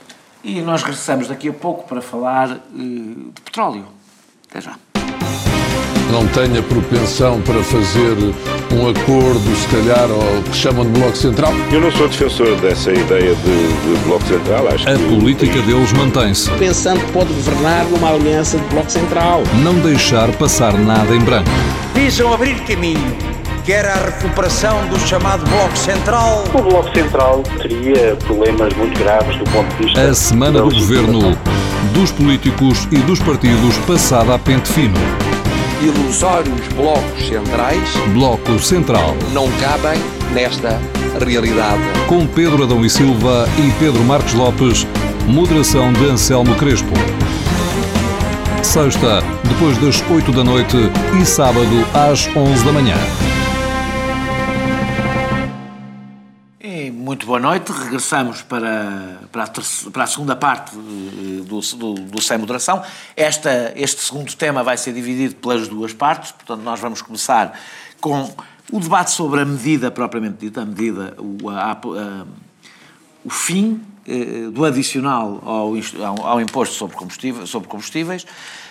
[0.44, 3.86] E nós regressamos daqui a pouco para falar eh, de petróleo.
[4.50, 4.74] Até já.
[6.12, 8.14] Não tenha propensão para fazer
[8.74, 11.52] um acordo, se calhar, ao que chamam de Bloco Central.
[11.72, 14.68] Eu não sou defensor dessa ideia de, de Bloco Central.
[14.68, 16.50] Acho A que política deles mantém-se.
[16.52, 19.42] pensando que pode governar numa aliança de bloco central.
[19.64, 21.48] Não deixar passar nada em branco.
[21.94, 23.16] visam abrir caminho,
[23.64, 26.44] quer à recuperação do chamado Bloco Central.
[26.52, 30.00] O Bloco Central teria problemas muito graves do ponto de vista.
[30.02, 31.36] A semana do governo,
[31.94, 34.94] dos políticos e dos partidos passada a pente fino.
[35.82, 39.16] Ilusórios blocos centrais Bloco Central.
[39.32, 40.00] não cabem
[40.32, 40.80] nesta
[41.20, 41.82] realidade.
[42.06, 44.86] Com Pedro Adão e Silva e Pedro Marcos Lopes.
[45.26, 46.92] Moderação de Anselmo Crespo.
[48.62, 50.76] Sexta, depois das 8 da noite
[51.20, 53.31] e sábado às 11 da manhã.
[57.02, 57.72] Muito boa noite.
[57.72, 62.82] Regressamos para, para, a, para a segunda parte eh, do, do, do Sem Moderação.
[63.16, 67.58] Esta, este segundo tema vai ser dividido pelas duas partes, portanto, nós vamos começar
[68.00, 68.32] com
[68.70, 72.24] o debate sobre a medida propriamente dita, a medida, o, a- a-
[73.24, 75.72] o fim eh, do adicional ao,
[76.26, 78.24] ao- imposto sobre combustíveis, sobre combustíveis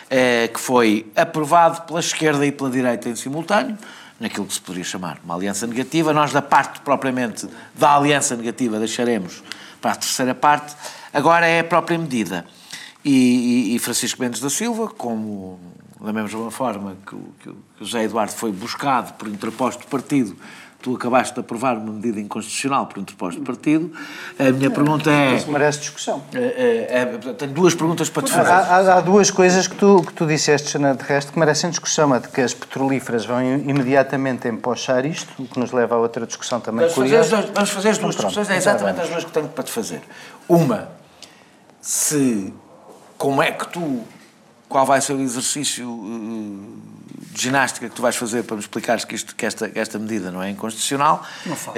[0.10, 3.78] eh, que foi aprovado pela esquerda e pela direita em simultâneo,
[4.22, 6.14] naquilo que se poderia chamar uma aliança negativa.
[6.14, 9.44] Nós, da parte propriamente da aliança negativa, deixaremos
[9.82, 10.76] para a terceira parte.
[11.14, 12.46] Agora é a própria medida.
[13.04, 15.60] E, e- e Francisco Mendes da Silva, como
[16.00, 20.38] da mesma forma que o, que o- José Eduardo foi buscado por interposto partido,
[20.82, 23.92] tu acabaste de aprovar uma medida inconstitucional por interposto partido.
[24.40, 25.36] A minha pergunta é.
[25.36, 26.24] Isso merece discussão.
[26.34, 28.50] é- é- é- tenho duas perguntas para te fazer.
[28.52, 32.14] há- há duas coisas que tu, que tu disseste, Jana, de resto, que merecem discussão.
[32.14, 35.98] A de que as petrolíferas vão im- imediatamente empochar isto, o que nos leva a
[35.98, 39.10] outra discussão também Vamos fazer, duas, vamos fazer as duas Então, discussões, é exatamente as
[39.10, 40.02] duas que tenho para te fazer.
[40.50, 40.90] Uma,
[41.82, 42.54] se
[43.18, 44.02] como é que tu,
[44.72, 49.04] qual vai ser o exercício eh, de ginástica que tu vais fazer para me explicares
[49.04, 51.24] que, isto, que, esta, que esta medida não é inconstitucional.
[51.46, 51.78] Não faço.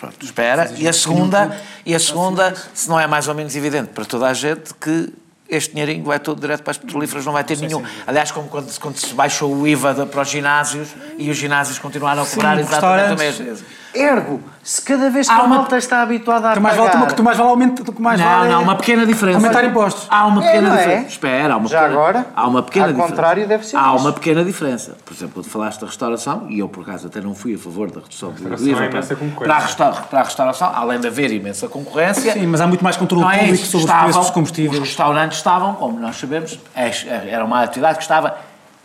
[0.00, 0.72] pronto, espera.
[0.76, 4.26] E a segunda, e a segunda, se não é mais ou menos evidente para toda
[4.26, 5.12] a gente que
[5.48, 7.84] este dinheirinho vai todo direto para as petrolíferas, não vai ter nenhum.
[8.06, 12.22] Aliás, como quando, quando se baixou o IVA para os ginásios e os ginásios continuaram
[12.22, 13.64] a cobrar exatamente o mesmo.
[13.98, 16.90] Ergo, se cada vez que Há a uma- malta está habituada a Tu mais vale,
[16.90, 17.12] pagar...
[17.12, 19.38] tu mais vale tu mais Não, vale não, uma pequena diferença.
[19.38, 20.06] aumentar impostos.
[20.10, 20.78] Há uma É, pequena não é?
[20.78, 21.06] diferença.
[21.08, 23.12] Espera, há uma Já pequena, agora, há uma pequena ao diferença.
[23.14, 23.96] contrário, deve ser Há isso.
[24.04, 24.96] uma pequena diferença.
[25.04, 27.90] Por exemplo, quando falaste da restauração, e eu por acaso até não fui a favor
[27.90, 29.44] da redução do restauração IVA há para, imensa concorrência.
[29.46, 32.32] para, a resta- para a restauração, além de haver imensa concorrência.
[32.32, 33.78] Sim, mas há muito mais controle não é público isso.
[33.80, 34.82] sobre os preços dos combustíveis.
[34.82, 38.36] Os restaurantes estavam, como nós sabemos, é- era uma atividade que estava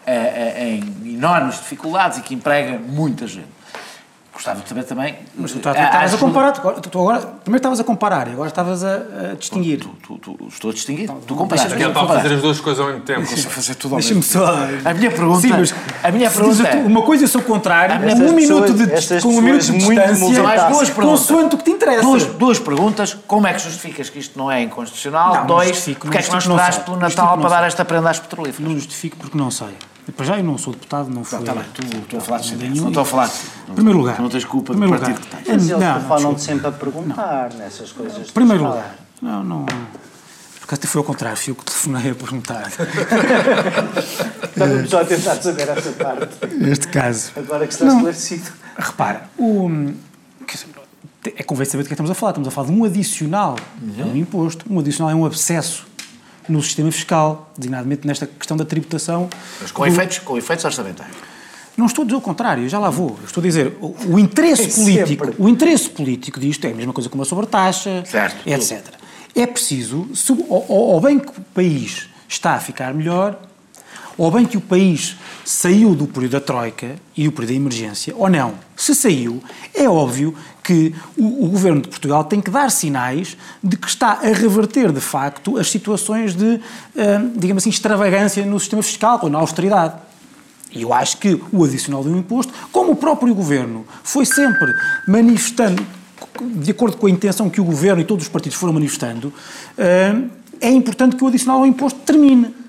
[0.05, 0.63] eh, eh,
[1.03, 3.47] em enormes dificuldades e que emprega muita gente.
[4.41, 5.15] Gostava de saber também.
[5.35, 8.27] Mas tu tá- tu eh, estavas a comparar, tu, tu agora, primeiro estavas a comparar
[8.27, 9.79] e agora estavas a, a distinguir.
[9.81, 11.07] Tu, tu, tu, estou a distinguir.
[11.27, 11.69] Tu comparaste.
[11.69, 13.19] deixa-me Ele está a fazer as duas coisas ao mesmo tempo.
[13.29, 14.89] Consigo fazer tudo ao Deixa-me mesmo só.
[14.89, 17.43] A minha pergunta, Sim, mas a minha se pergunta é, uma coisa e eu sou
[17.43, 21.19] contrário, com um minuto de, com um minuto de muito distância, mais duas perguntas.
[21.19, 22.01] consoante o que te interessa.
[22.01, 23.17] duas, duas perguntas.
[23.27, 25.35] Como é que justificas que isto não é inconstitucional?
[25.35, 26.83] Não, Dois, porque é que não sei.
[26.83, 28.67] pelo Natal para dar esta prenda às petrolíferas?
[28.67, 29.69] Não justifico porque não sei.
[30.11, 31.39] Depois já eu não sou deputado, não fui.
[31.39, 33.31] Está bem, tu estou a falar de tenho- não estou a falar
[33.69, 34.15] Em primeiro lugar.
[34.17, 35.29] Tu não tens culpa do primeiro partido lugar.
[35.39, 35.47] que tens.
[35.63, 36.39] Mas eles Não, desculpa.
[36.39, 38.29] sempre a perguntar nessas coisas.
[38.29, 38.95] Em primeiro lugar.
[39.21, 39.65] Não, não.
[40.59, 42.69] Porque até foi ao contrário, fui eu que telefonei a perguntar.
[44.51, 46.45] Estávamos só a tentar saber essa parte.
[46.57, 47.31] Neste caso.
[47.35, 47.95] Agora que está Não.
[47.95, 48.51] esclarecido.
[48.77, 49.69] Repara, o,
[50.45, 50.67] quer dizer,
[51.37, 52.31] é convém saber do que é que estamos a falar.
[52.31, 53.55] Estamos a falar de um adicional
[53.99, 54.65] a um imposto.
[54.69, 55.85] Um adicional é um abscesso
[56.51, 59.29] no sistema fiscal, designadamente nesta questão da tributação.
[59.61, 61.15] Mas com do- efeitos, com efeitos orçamentários.
[61.77, 63.17] Não estou a dizer o contrário, já lá vou.
[63.25, 65.41] Estou a dizer, o, o interesse político, Sempre.
[65.43, 68.47] o interesse político disto é a mesma coisa que uma sobretaxa, Certo.
[68.47, 68.83] etc.
[69.33, 73.39] É preciso, se, ou bem que o país está a ficar melhor,
[74.21, 78.13] ou bem que o país saiu do período da Troika e do período da emergência,
[78.15, 78.53] ou não.
[78.77, 79.41] Se saiu,
[79.73, 84.19] é óbvio que o, o governo de Portugal tem que dar sinais de que está
[84.21, 86.61] a reverter, de facto, as situações de,
[86.95, 89.95] ah, digamos assim, extravagância no sistema fiscal ou na austeridade.
[90.71, 94.71] E eu acho que o adicional de um imposto, como o próprio governo foi sempre
[95.07, 95.83] manifestando,
[96.57, 99.33] de acordo com a intenção que o governo e todos os partidos foram manifestando,
[99.75, 100.13] eh,
[100.61, 102.60] é importante que o adicional ao imposto termine.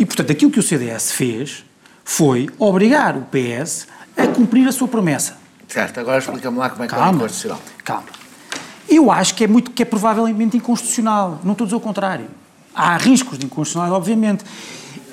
[0.00, 1.62] E, portanto, aquilo que o CDS fez
[2.02, 3.86] foi obrigar o PS
[4.16, 5.36] a cumprir a sua promessa.
[5.68, 7.60] Certo, agora explica-me lá como é que é Calma, inconstitucional.
[7.84, 8.08] calma.
[8.88, 11.38] Eu acho que é muito que é provavelmente inconstitucional.
[11.44, 12.28] Não estou a dizer o contrário.
[12.74, 14.42] Há riscos de inconstitucionalidade, obviamente.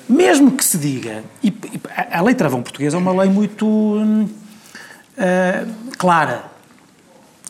[0.08, 1.54] Mesmo que se diga, e,
[2.10, 4.00] a, lei travão portuguesa é uma lei muito
[5.18, 5.66] ah,
[5.98, 6.44] clara.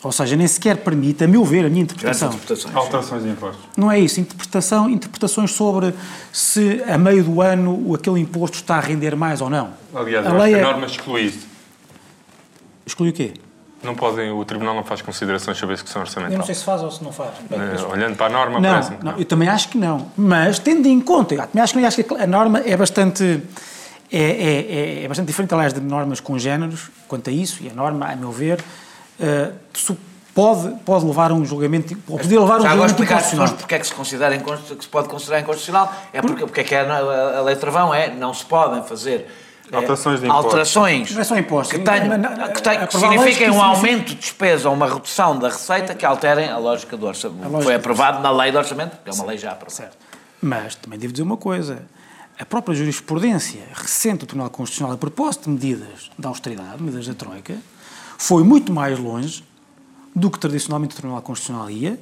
[0.03, 2.33] Ou seja, nem sequer permite, a meu ver, a minha interpretação.
[2.73, 3.65] Alterações de impostos.
[3.77, 4.21] Não é isso.
[4.21, 5.93] Interpretação, interpretações sobre
[6.33, 9.71] se a meio do ano o- aquele imposto está a render mais ou não.
[9.93, 10.63] Aliás, a lei a é...
[10.63, 11.47] norma exclui isso.
[12.87, 13.33] Exclui o quê?
[13.83, 16.47] Não podem, o Tribunal não faz considerações sobre a execução Eu não orçamental.
[16.47, 17.31] sei se faz ou se não faz.
[17.51, 20.11] Eh, olhando para a norma, Não, parece-me que não, eu também acho que não.
[20.17, 23.41] Mas, tendo em conta, eu também acho que, não, acho que a norma é bastante.
[24.11, 27.75] É, é, é- é bastante diferente, aliás, de normas congêneros quanto a isso, e a
[27.75, 28.59] norma, a meu ver,
[29.21, 29.97] eh, su-
[30.35, 33.17] pode, pode levar a um julgamento, ou poder levar a um Já agora julgamento explicar
[33.17, 33.59] às pessoas inconstitucional.
[33.59, 34.39] porque é que se, considera
[34.77, 35.93] que se pode considerar inconstitucional.
[36.13, 39.27] É porque, porque é que a, a, a lei travão é não se podem fazer
[39.73, 40.45] eh, Alterações de impostos.
[40.47, 41.77] alterações Não é só impostos.
[41.77, 45.39] que, não, que, tenham- a que signifiquem que um aumento de despesa ou uma redução
[45.39, 47.43] da receita que alterem a lógica do orçamento.
[47.43, 49.75] lógica- Foi aprovado na lei do orçamento, que é uma lei já aprovada.
[49.77, 49.97] Certo.
[50.41, 51.83] Mas também devo dizer uma coisa.
[52.41, 57.15] A própria jurisprudência recente do Tribunal Constitucional a propósito de medidas da austeridade, medidas da
[57.15, 57.55] Troika,
[58.19, 59.43] foi muito mais longe
[60.15, 61.99] do que tradicionalmente o Tribunal Constitucional ia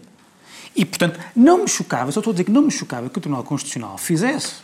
[0.74, 3.20] e, portanto, não me chocava, só estou a dizer que não me chocava que o
[3.20, 4.54] Tribunal Constitucional fizesse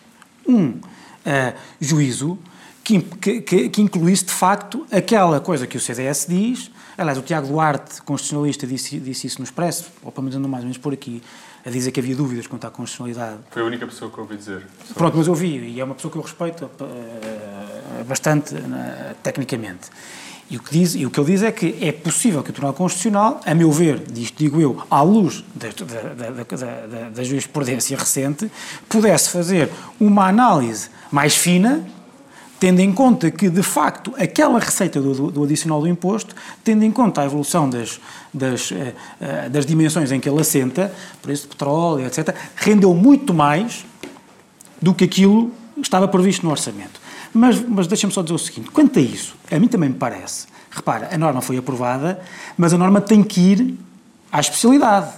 [0.49, 0.81] um
[1.25, 2.39] ah, juízo
[2.83, 6.71] que, que, que- incluísse, de facto, aquela coisa que o CDS diz.
[6.99, 10.63] Aliás, o Tiago Duarte, constitucionalista, disse, disse isso no Expresso, ou pelo menos andou mais
[10.65, 11.23] ou menos por aqui,
[11.65, 14.37] a dizer que havia dúvidas quanto à constitucionalidade Foi a única pessoa que eu ouvi
[14.37, 14.67] dizer.
[14.95, 19.89] Pronto, mas eu vi, e é uma pessoa que eu respeito eh, bastante eh, tecnicamente.
[20.53, 22.53] E o, que diz, e o que ele diz é que é possível que o
[22.53, 27.97] Tribunal Constitucional, a meu ver, disto digo eu, à luz da, da, da, da, jurisprudência
[27.97, 28.53] recente,
[28.87, 31.83] pudesse fazer uma análise mais fina,
[32.61, 36.91] tendo em conta que, de facto, aquela receita do, do- adicional do imposto, tendo em
[36.91, 37.99] conta a evolução das,
[38.33, 43.33] das, eh, eh, das dimensões em que ele assenta, preço de petróleo, etc., rendeu muito
[43.33, 43.87] mais
[44.83, 47.01] do que aquilo estava previsto no orçamento.
[47.35, 50.47] Mas, mas deixa-me só dizer o seguinte: quanto a isso, a mim também me parece,
[50.71, 52.21] repara, a norma foi aprovada,
[52.57, 53.79] mas a norma tem que ir
[54.31, 55.11] à especialidade.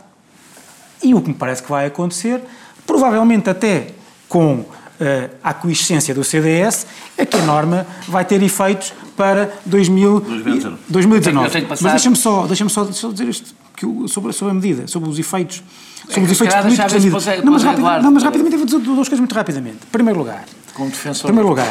[1.03, 2.42] E o que me parece que vai acontecer,
[2.87, 3.88] provavelmente até
[4.29, 4.64] com
[5.00, 6.87] eh, a aquiescência do CDS,
[7.18, 10.79] é que a norma vai ter efeitos para 2000 2019.
[10.88, 11.46] 2019.
[11.46, 14.32] Eu tenho que passar- Mas deixa-me só, deixa só, só dizer isto que o- sobre,
[14.32, 15.62] sobre a medida, sobre os efeitos.
[16.08, 17.16] Sobre os que se efeitos políticos da medida.
[17.42, 17.62] o- Não, mas,
[18.02, 19.78] não, mas rapidamente eu vou dizer duas coisas muito rapidamente.
[19.87, 21.66] Em primeiro lugar, Como defensor primeiro lugar,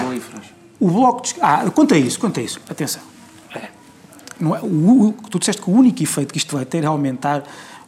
[0.80, 1.36] o bloco de...
[1.42, 3.02] Ah, quanto a isso, quanto a isso, atenção.
[3.56, 3.68] É.
[4.40, 4.66] Não é, o,
[5.10, 7.44] o- tu disseste que o único efeito que isto vai ter é aumentar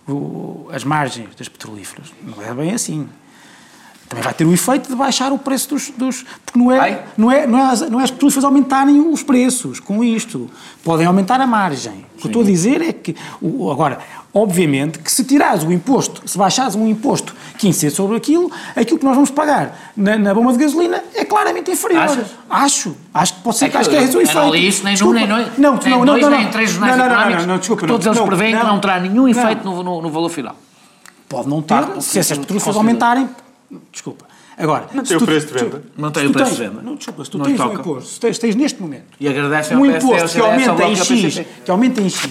[0.07, 2.13] o- as margens das petrolíferas.
[2.23, 3.07] Não é bem assim.
[4.07, 5.89] Também vai ter o efeito de baixar o preço dos...
[5.97, 9.23] dos porque não é, não, é, não, é as, não é as petrolíferas aumentarem os
[9.23, 10.49] preços com isto.
[10.83, 12.05] Podem aumentar a margem.
[12.15, 13.15] O que eu estou a dizer é que...
[13.41, 13.97] O, agora,
[14.31, 18.99] obviamente que se tirares o imposto, se baixares um imposto que incide sobre aquilo, aquilo
[18.99, 22.03] que nós vamos pagar na, na bomba de gasolina é claramente inferior.
[22.03, 22.27] Achas?
[22.47, 22.95] Acho.
[23.11, 24.39] Acho que pode ser É que, acho que é eu- esse o eu efeito.
[24.39, 25.19] não li isso nem num, Desculpa.
[25.19, 26.51] nem dois, não, nem não, não, dois, não, nem não.
[26.51, 27.93] três jornais não, não, não, económicos, não, não, desculpa, que não.
[27.95, 30.55] todos eles Não, prevêem que não terá nenhum efeito no, no, no valor final.
[31.27, 33.27] Pode não ter, porque se essas petrolíferas aumentarem.
[33.91, 34.25] Desculpa.
[34.57, 35.83] Agora, Mantém se o preço de tu- venda.
[35.97, 36.81] Mantém o preço tens- de venda.
[36.81, 37.81] Não, desculpa, se tu Não tens um toca.
[37.81, 41.71] imposto, se tens, tens neste momento E agradecem um imposto que aumenta em X, que
[41.71, 42.29] aumenta em X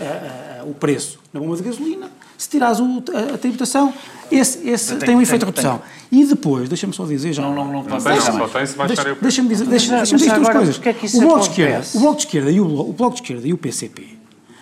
[0.00, 3.92] ah, ah, o preço na bomba de gasolina, se tirares o- a, a tributação,
[4.30, 5.82] esse, esse Tem- tem um tem- efeito de tem- redução.
[6.12, 7.42] E depois, deixa-me só dizer já.
[7.42, 8.04] Não, não, não mais.
[8.04, 8.20] tem
[8.66, 9.14] se baixar Deixa-.
[9.20, 10.80] Deixa-me dizer, deixa, Mas deixa-me dizer duas coisas.
[10.86, 13.22] é isso o, bloco de esquerda, o Bloco de Esquerda e o, o Bloco de
[13.22, 14.06] Esquerda e o PCP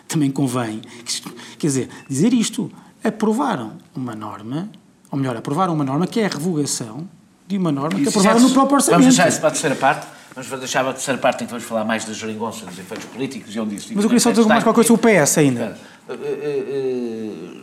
[0.09, 1.23] também convém, que-
[1.59, 2.71] quer dizer, dizer isto,
[3.05, 4.71] aprovaram uma norma,
[5.13, 7.07] ou melhor, aprovaram uma norma que é a revogação
[7.47, 9.01] de uma norma que Isso aprovaram no próprio orçamento.
[9.01, 10.07] Vamos deixar isso para a terceira parte.
[10.35, 13.05] Vamos deixar para a terceira parte em que vamos falar mais da geringonça, dos efeitos
[13.05, 13.93] políticos e onde isso...
[13.95, 15.79] Mas eu queria só dizer mais qualquer coisa sobre o PS ainda.
[16.09, 17.61] Eh, eh, eh,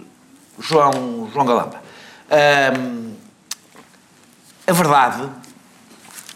[0.60, 1.82] João, João Galamba.
[4.68, 5.28] A verdade,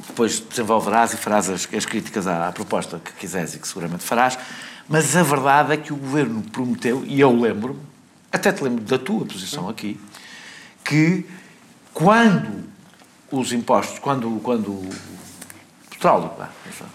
[0.08, 4.04] depois desenvolverás e farás as, as críticas à, à proposta que quiseres e que seguramente
[4.04, 4.40] farás,
[4.90, 7.80] mas a verdade é que o governo prometeu, e eu lembro-me,
[8.32, 10.00] até te lembro da tua posição aqui,
[10.84, 11.26] que
[11.94, 12.64] quando
[13.32, 14.90] os impostos, quando, quando o
[15.90, 16.30] petróleo,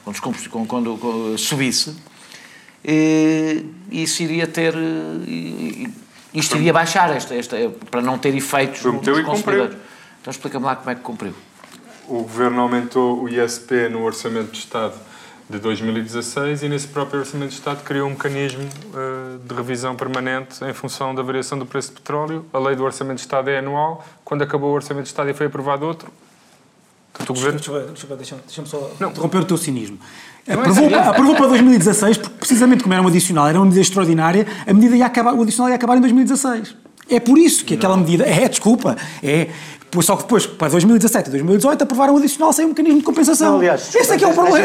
[0.05, 1.97] quando, os combustíveis- quando, quando- subisse,
[2.85, 4.75] eh, isso iria ter.
[4.75, 5.89] eh,
[6.35, 7.57] Isto iria baixar, esta, esta,
[7.91, 9.35] para não ter efeitos Prometeu nos e cumpriu.
[9.61, 9.77] consumidores.
[10.21, 11.33] Então explica-me lá como é que cumpriu.
[12.07, 14.95] O Governo aumentou o ISP no Orçamento de Estado
[15.49, 20.63] de 2016 e nesse próprio Orçamento de Estado criou um mecanismo eh, de revisão permanente
[20.63, 22.45] em função da variação do preço de petróleo.
[22.53, 24.05] A lei do Orçamento de Estado é anual.
[24.25, 26.13] Quando acabou o Orçamento de Estado e foi aprovado outro,
[27.13, 27.59] Portanto, o governo...
[27.59, 29.99] Desculpa, desculpa, deixa-me deixa só interromper o teu cinismo.
[30.47, 34.47] é Aprovou, aprovou para 2016, porque precisamente como era um adicional, era uma medida extraordinária,
[34.67, 36.77] a medida ia acabar, o adicional ia acabar em 2016.
[37.11, 38.25] É por isso que aquela medida.
[38.25, 38.97] É, desculpa.
[39.23, 39.49] É.
[39.91, 43.05] Pois só que depois, para 2017 e 2018, aprovaram o adicional sem um mecanismo de
[43.05, 43.53] compensação.
[43.53, 44.59] Não, aliás, Esse é que é o problema.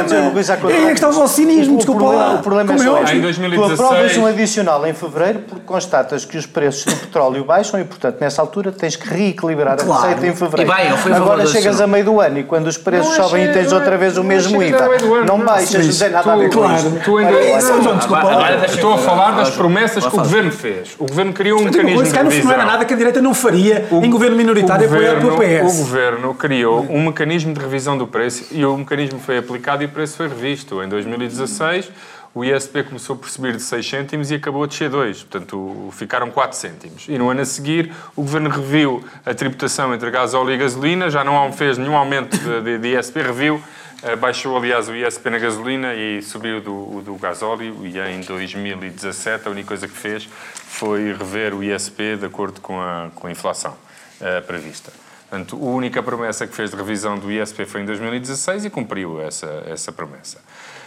[0.70, 2.34] É a questão do vosso cinismo, O- desculpa o problema, lá.
[2.36, 3.16] O problema Como é é.
[3.16, 7.46] Em Tu 2016 aprovas um adicional em fevereiro porque constatas que os preços do petróleo
[7.46, 9.94] baixam e, portanto, nessa altura tens que reequilibrar Claro.
[9.94, 10.72] a receita em fevereiro.
[10.72, 13.24] E bem, eu fui Agora chegas a meio do ano e quando os preços Não
[13.28, 14.90] sobem e achei- tens não outra é- vez o mesmo IVA,
[15.26, 16.62] não baixas, não tem nada a ver com.
[17.06, 20.90] Tu ainda- Isso, deixa- Estou a falar das promessas que o governo fez.
[21.00, 22.52] O governo criou um mecanismo de cá não- não revisão.
[22.52, 26.82] era nada que a direita não faria em governo minoritário pelo governo, o governo criou
[26.90, 30.28] um mecanismo de revisão do preço e o mecanismo foi aplicado e o preço foi
[30.28, 30.82] revisto.
[30.84, 31.92] Em 2016,
[32.36, 35.24] o ISP começou por subir de 6 cêntimos e acabou a descer 2.
[35.24, 37.06] Portanto, ficaram 4 cêntimos.
[37.08, 41.24] E no ano a seguir, o governo reviu a tributação entre gasóleo e gasolina, já
[41.24, 43.62] não fez nenhum aumento de, de, de ISP, reviu.
[44.02, 47.86] eh, Baixou, aliás, o ISP na gasolina e subiu do, o do gasóleo.
[47.86, 52.82] E em 2017, a única coisa que fez foi rever o ISP de acordo com
[52.82, 53.76] a, com a inflação
[54.20, 54.92] eh, prevista.
[55.34, 59.20] Portanto, a única promessa que fez de revisão do ISP foi em 2016 e cumpriu
[59.20, 60.38] essa, essa promessa.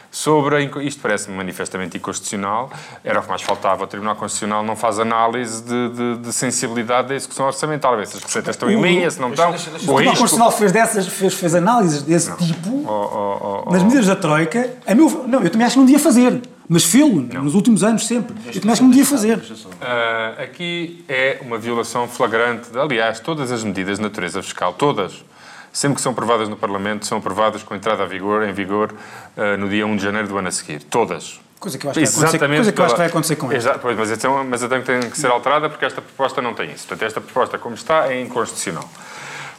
[0.09, 2.71] Sobre a isto parece-me manifestamente inconstitucional,
[3.03, 3.83] era o que mais faltava.
[3.83, 8.07] O Tribunal Constitucional não faz análise de, de- de sensibilidade da execução orçamental, a ver
[8.07, 9.51] se as receitas estão em linha, se não estão.
[9.51, 10.05] O Tribunal.
[10.05, 13.85] Constitucional fez, dessas, fez, fez análises desse tipo Oh, oh, oh, nas oh.
[13.85, 14.71] medidas da Troika.
[14.87, 18.07] A meu, não, eu também acho que não devia fazer, mas fê-lo nos últimos anos
[18.07, 18.35] sempre.
[18.49, 19.41] Acho que não devia fazer.
[19.81, 22.71] Ah, aqui é uma violação flagrante.
[22.71, 25.25] de- Aliás, todas as medidas de natureza fiscal, todas,
[25.73, 28.95] sempre que são aprovadas no Parlamento, são aprovadas com entrada a vigor, em vigor
[29.37, 30.83] ah, no dia 1 de janeiro do ano a seguir.
[30.85, 31.41] Todas.
[31.59, 33.51] Coisa que eu acho que vai acontecer, coisa que eu acho que vai acontecer com.
[33.53, 36.71] Exato, pois, mas, então, mas então tem que ser alterada porque esta proposta não tem
[36.71, 36.87] isso.
[36.87, 38.89] Portanto, esta proposta, como está, é inconstitucional.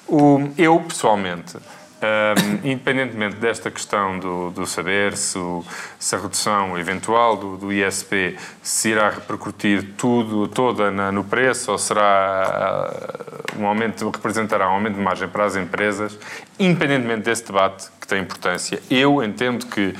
[0.07, 1.57] O- eu, pessoalmente,
[2.01, 5.63] hum, independentemente desta questão do, do saber se, o-
[5.99, 11.71] se a redução eventual do, do ISP se irá repercutir tudo, toda na- no preço
[11.71, 16.17] ou será ah, um aumento, representará um aumento de margem para as empresas,
[16.59, 19.93] independentemente desse debate que tem importância, eu entendo que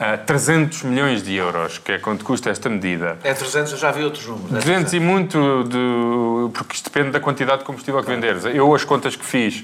[0.00, 3.90] ah, 300 milhões de euros, que é quanto custa esta medida, É 300, eu já
[3.92, 4.50] vi outros números.
[4.52, 8.44] é 200 e muito, de, porque isto depende da quantidade de combustível que venderes.
[8.46, 9.62] Eu, as contas que fiz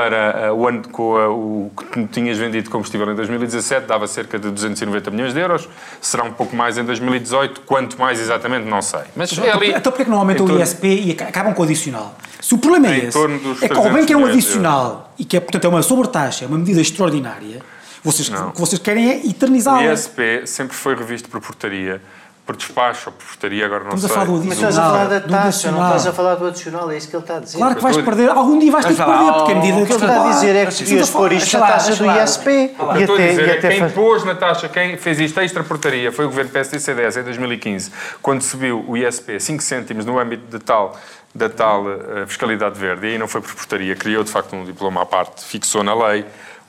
[0.00, 4.38] para ah, o ano com a- o que tinhas vendido combustível em 2017, dava cerca
[4.38, 5.66] de 290 milhões de euros.
[6.02, 9.00] Será um pouco mais em 2018, quanto mais exatamente, não sei.
[9.16, 9.70] Mas é ali.
[9.70, 12.14] Então porquê que não aumentam o ISP e aca- acabam com o adicional?
[12.42, 14.26] Se o problema é esse, torno dos é que ao bem que é um 300
[14.26, 17.62] milhões de adicional e que é, portanto, é uma sobretaxa, é uma medida extraordinária,
[18.04, 19.94] vocês, o que vocês querem é O eternizá-la.
[19.94, 22.02] ISP sempre foi revisto por portaria,
[22.46, 24.14] por despacho ou por portaria, agora não Estamos a sei.
[24.14, 24.92] falar do Mas estás a adicional.
[24.92, 27.40] falar da taxa, não estás a falar do adicional, é isso que ele está a
[27.40, 27.58] dizer.
[27.58, 29.86] Claro que vais a perder, algum dia vais ter que perder, porque a medida O
[29.86, 32.52] que ele está a dizer é que devias pôr isto na taxa do ISP O
[32.54, 35.18] e que eu estou a até, dizer que até quem pôs na taxa, quem fez
[35.18, 37.90] isto extra portaria foi o governo PSD-CDS em 2015,
[38.22, 40.96] quando subiu o ISP 5 cêntimos no âmbito de tal,
[41.34, 44.64] da tal eh, fiscalidade verde, e aí não foi por portaria, criou de facto um
[44.64, 46.24] diploma à parte, fixou na lei.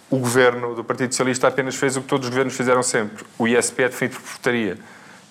[0.10, 3.24] O governo do Partido Socialista apenas fez o que todos os governos fizeram sempre.
[3.38, 4.78] O ISP é definido por portaria.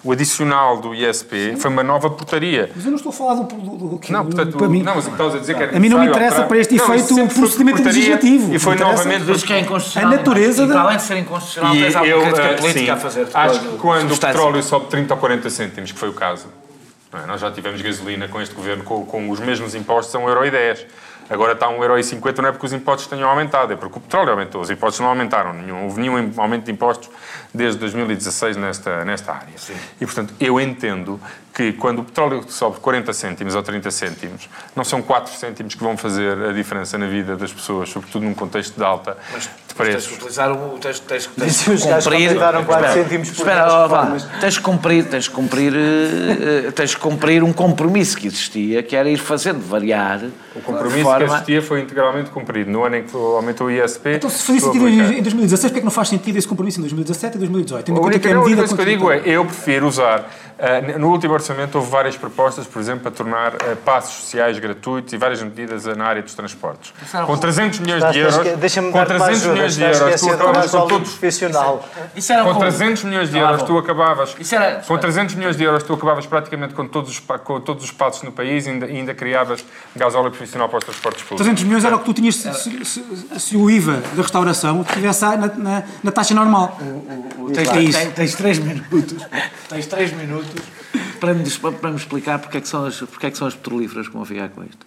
[0.06, 2.70] O adicional do ISP foi uma nova portaria.
[2.76, 3.42] Mas eu não estou a falar do...
[3.42, 5.54] do, do que- Não, portanto, para mim, não, mas o que estás a dizer é
[5.56, 8.54] que era A mim não me interessa para este efeito o foi procedimento portaria legislativo.
[8.54, 10.12] E foi novamente Diz que é inconstitucional.
[10.12, 12.80] A natureza e, da- para além de ser inconstitucional, E tens eu, crítica eh, política
[12.84, 13.26] sim, a fazer.
[13.34, 16.46] acho que quando o petróleo sobe 30 ou 40 cêntimos, que foi o caso,
[17.12, 17.26] é?
[17.26, 20.84] nós já tivemos gasolina com este governo com, com os mesmos impostos a 1,10€.
[21.28, 24.30] Agora está a 1,50€, não é porque os impostos tenham aumentado, é porque o petróleo
[24.30, 24.60] aumentou.
[24.60, 27.10] Os impostos não aumentaram, nenhum, houve nenhum aumento de impostos
[27.52, 29.54] desde 2016 nesta, nesta área.
[30.00, 31.20] E, portanto, eu entendo
[31.56, 35.82] que quando o petróleo sobe 40 cêntimos ou 30 cêntimos, não são 4 cêntimos que
[35.82, 39.48] vão fazer a diferença na vida das pessoas, sobretudo num contexto de alta de Tens
[39.68, 40.12] que preços.
[40.16, 40.78] utilizar o.
[40.78, 42.28] Tens, tens, tens os que gajos que cumprir.
[42.28, 44.16] aumentaram 4 Espera, cêntimos por Espera, ó, vá.
[44.38, 48.82] Tens que cumprir, tens que cumprir, eh, eh, tens que cumprir um compromisso que existia,
[48.82, 50.24] que era ir fazendo variar.
[50.54, 52.70] O compromisso que existia foi integralmente cumprido.
[52.70, 54.16] No ano em que aumentou o ISP.
[54.16, 56.82] Então, se fazia sentido em 2016, porque é que não faz sentido esse compromisso em
[56.82, 57.84] 2017 e 2018?
[57.86, 59.86] Tendo A única, que a a única medida coisa que eu digo é, eu prefiro
[59.86, 60.24] usar.
[60.58, 65.12] ah, no último orçamento houve várias propostas, por exemplo, para tornar ah, passos sociais gratuitos
[65.12, 66.94] e várias medidas ah, na área dos transportes.
[67.26, 70.36] Com 300 milhões de euros, com dar-te uma 300 ajuda, milhões de euros, tu esquecer
[70.36, 71.10] do acabavas com todos.
[71.10, 71.88] profissional.
[72.16, 74.34] Isso era Com como- 300 milhões de Ah, euros, tu acabavas.
[74.86, 78.22] Com 300 milhões de euros, tu acabavas praticamente com todos os, com todos os passos
[78.22, 79.62] no país e ainda, ainda criavas
[79.94, 81.44] gasóleo profissional para os transportes públicos.
[81.44, 83.04] 300 milhões era o que tu tinhas se, se- se-
[83.38, 86.78] se o IVA da restauração estivesse na, na, na taxa normal.
[86.78, 87.25] Tens,
[87.56, 87.98] É isso.
[87.98, 89.26] tens, tens três minutos.
[89.68, 90.62] Tens três minutos
[91.18, 93.54] para me, para me explicar porque é, que são as, porque é que são as
[93.54, 94.86] petrolíferas que vão ficar com isto.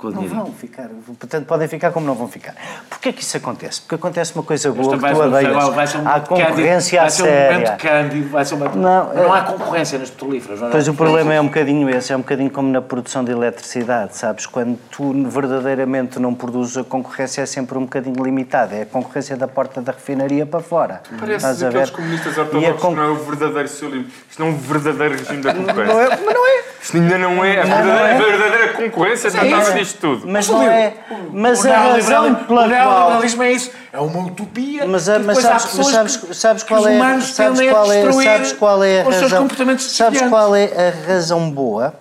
[0.00, 0.88] Com o Não vão ficar,
[1.18, 2.54] portanto podem ficar como não vão ficar.
[2.88, 3.82] Porquê que isso acontece?
[3.82, 5.68] Porque acontece uma coisa boa que tu vai- odeias.
[5.74, 7.52] vai ser um Há momento cândido, concorrência à vai ser um séria.
[7.58, 8.68] momento cândido, vai ser uma...
[8.70, 10.60] Não, não é- há concorrência nas petrolíferas.
[10.60, 11.14] não há Pois o concorrência.
[11.18, 14.46] problema é um bocadinho esse, é um bocadinho como na produção de eletricidade, sabes?
[14.46, 19.36] Quando tu verdadeiramente não produzes, a concorrência é sempre um bocadinho limitada, é a concorrência
[19.36, 21.02] da porta da refinaria para fora.
[21.18, 24.06] Parece Estás a aqueles comunistas a ortodoxos con- que não é o verdadeiro socialismo.
[24.30, 25.94] Isto não é um verdadeiro regime da concorrência.
[25.94, 26.60] Não é, mas não é.
[26.82, 27.60] Isto ainda não é.
[27.60, 28.14] A Não verdadeira, é.
[28.14, 30.26] a verdadeira concorrência trata-se disto tudo.
[30.26, 30.94] Mas não é.
[31.32, 32.68] Mas O a razão pela o qual.
[32.68, 33.70] neoliberalismo é isso.
[33.92, 34.86] É uma utopia.
[34.86, 37.92] Mas, que mas depois há sabes, mas sabes, que- sabes que qual é, sabes qual
[37.92, 41.50] é, sabes qual é a com os seus razão, comportamentos sabes qual é a razão
[41.50, 41.94] boa?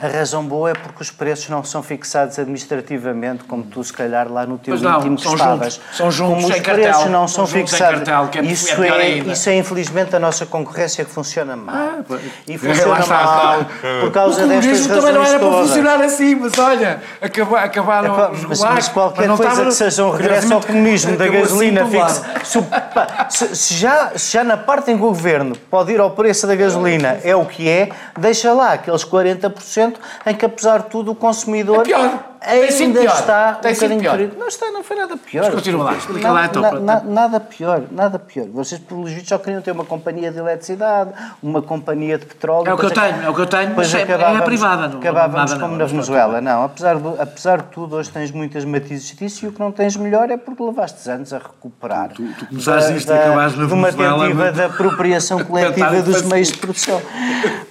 [0.00, 4.30] A razão boa é porque os preços não são fixados administrativamente, como tu, se calhar,
[4.30, 5.74] lá no teu Pois não, são estavas.
[5.74, 8.08] juntos, são juntos como os preços cartel, não são fixados.
[8.08, 11.74] cartel, é- isso, é é, isso é, infelizmente, a nossa concorrência que funciona mal.
[11.74, 11.98] Ah,
[12.46, 13.14] e funciona está.
[13.24, 13.66] mal
[14.00, 15.66] por causa o destas comunismo razões também não era para todas.
[15.68, 19.74] funcionar assim, mas olha, acaba, acabaram Epá, os mas, mas qualquer não coisa estava- que
[19.74, 24.90] seja um regresso ao comunismo da gasolina pá, se- se já, se já na parte
[24.90, 28.52] em que o governo pode ir ao preço da gasolina é o que é, deixa
[28.52, 29.87] lá aqueles 40%
[30.26, 32.24] em que, apesar de tudo, o consumidor É pior.
[32.40, 33.18] Ainda pior.
[33.18, 34.10] está Tem um bocadinho pior.
[34.12, 34.36] ferido.
[34.38, 35.44] Não está, não foi nada pior.
[35.46, 38.46] Mas continua lá, explica lá, então, Na- na- nada pior, nada pior.
[38.46, 41.10] Vocês, pelos vistos, só queriam ter uma companhia de eletricidade,
[41.42, 42.68] uma companhia de petróleo.
[42.68, 44.86] É o que eu tenho, é o que eu tenho, mas é- é acabávamos- privada,
[44.88, 46.40] não- Acabávamos nada como não, na mas Venezuela.
[46.40, 49.72] Não, apesar, do, apesar de tudo, hoje tens muitas matizes disso e o que não
[49.72, 52.10] tens melhor é porque levaste anos a recuperar.
[52.14, 56.22] Tu, começaste isto e acabaste na De uma Venezuela, tentativa mas- da apropriação coletiva dos
[56.22, 57.02] meios de produção.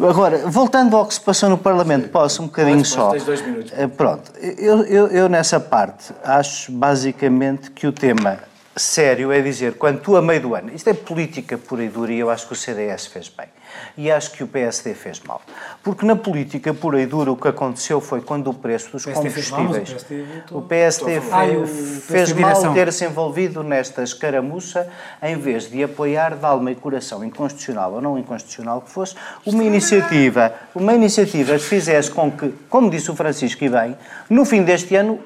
[0.10, 3.12] Agora, voltando ao que se passou no Parlamento, posso um bocadinho Podes, só.
[3.12, 3.72] tens dois minutos.
[3.76, 8.40] Eh, Pronto, eu, eu, eu nessa parte acho basicamente que o tema
[8.78, 12.12] sério é dizer, quando tu a meio do ano, isto é política pura e dura
[12.12, 13.48] e eu acho que o CDS fez bem
[13.98, 15.42] e acho que o PSD fez mal.
[15.84, 19.12] Porque na política pura e dura o que aconteceu foi quando o preço dos O
[19.12, 19.96] combustíveis...
[20.52, 21.22] O PSD,
[22.02, 24.88] fez mal ter-se envolvido nesta escaramuça
[25.22, 29.16] em vez de apoiar de alma e coração, inconstitucional ou não inconstitucional que fosse,
[29.46, 33.98] uma iniciativa, uma iniciativa que fizesse com que, como disse o Francisco e bem,
[34.30, 35.20] no fim deste ano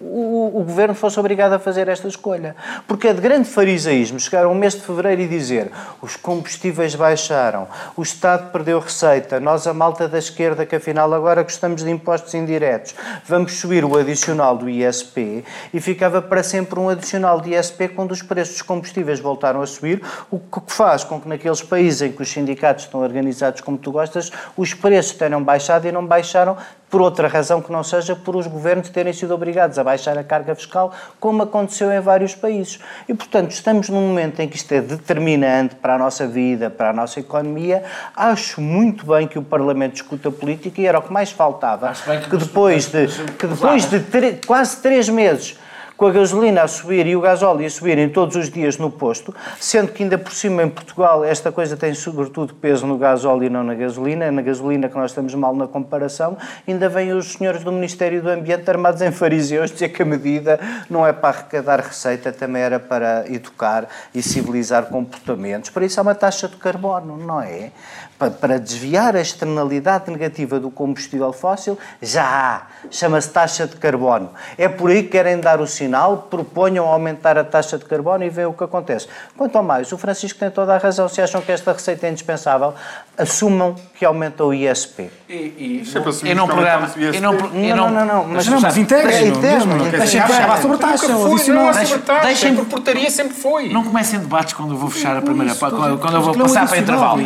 [0.00, 2.56] o, o- governo fosse obrigado a fazer esta escolha.
[2.88, 5.70] Porque é de grande farisaísmo chegar ao mês de fevereiro e dizer
[6.00, 11.42] os combustíveis baixaram, o Estado perdeu receita, nós, a malta da esquerda, que afinal agora
[11.42, 12.94] gostamos de impostos indiretos,
[13.26, 15.44] vamos subir o adicional do ISP
[15.74, 19.66] e ficava para sempre um adicional de ISP quando os preços dos combustíveis voltaram a
[19.66, 23.76] subir, o que faz com que naqueles países em que os sindicatos estão organizados como
[23.76, 26.56] tu gostas, os preços tenham baixado e não baixaram
[26.88, 30.24] por outra razão que não seja por os governos terem sido obrigados a baixar a
[30.24, 32.78] carga fiscal, como aconteceu em vários países.
[33.08, 36.90] E, portanto, estamos num momento em que isto é determinante para a nossa vida, para
[36.90, 37.82] a nossa economia.
[38.14, 41.92] Acho muito bem que o Parlamento discuta política e era o que mais faltava.
[42.06, 43.06] bem que Que depois de,
[43.38, 44.00] que depois de
[44.46, 45.58] quase três meses
[46.00, 49.34] com a gasolina a subir e o gasóleo a subirem todos os dias no posto,
[49.60, 53.50] sendo que ainda por cima em Portugal esta coisa tem sobretudo peso no gasóleo e
[53.50, 57.32] não na gasolina, é na gasolina que nós estamos mal na comparação, ainda vêm os
[57.34, 61.36] senhores do Ministério do Ambiente armados em fariseus dizer que a medida não é para
[61.36, 65.68] arrecadar receita, também era para educar e civilizar comportamentos.
[65.68, 67.72] Para isso há uma taxa de carbono, não é?
[68.20, 72.62] Pa- Para desviar a externalidade negativa do combustível fóssil, já há.
[72.90, 74.30] Chama-se taxa de carbono.
[74.58, 78.28] É por aí que querem dar o sinal, proponham aumentar a taxa de carbono e
[78.28, 79.08] veem o que acontece.
[79.38, 81.08] Quanto ao mais, o Francisco tem toda a razão.
[81.08, 82.74] Se acham que esta receita é indispensável,
[83.16, 85.10] assumam que aumenta o ISP.
[85.28, 86.86] E, e, Sempre assumimos e não programa.
[86.86, 87.16] aumentamos o ISP.
[87.16, 90.20] E não, e Não, não, não, mas- Não, mas integrem, É, integrem, deixem
[90.60, 91.06] sobretaxa,
[92.22, 93.68] deixem- a portaria sempre foi.
[93.70, 96.68] Não comecem debates quando eu vou fechar a primeira parte, a quando, eu vou passar
[96.68, 97.22] para intervalo.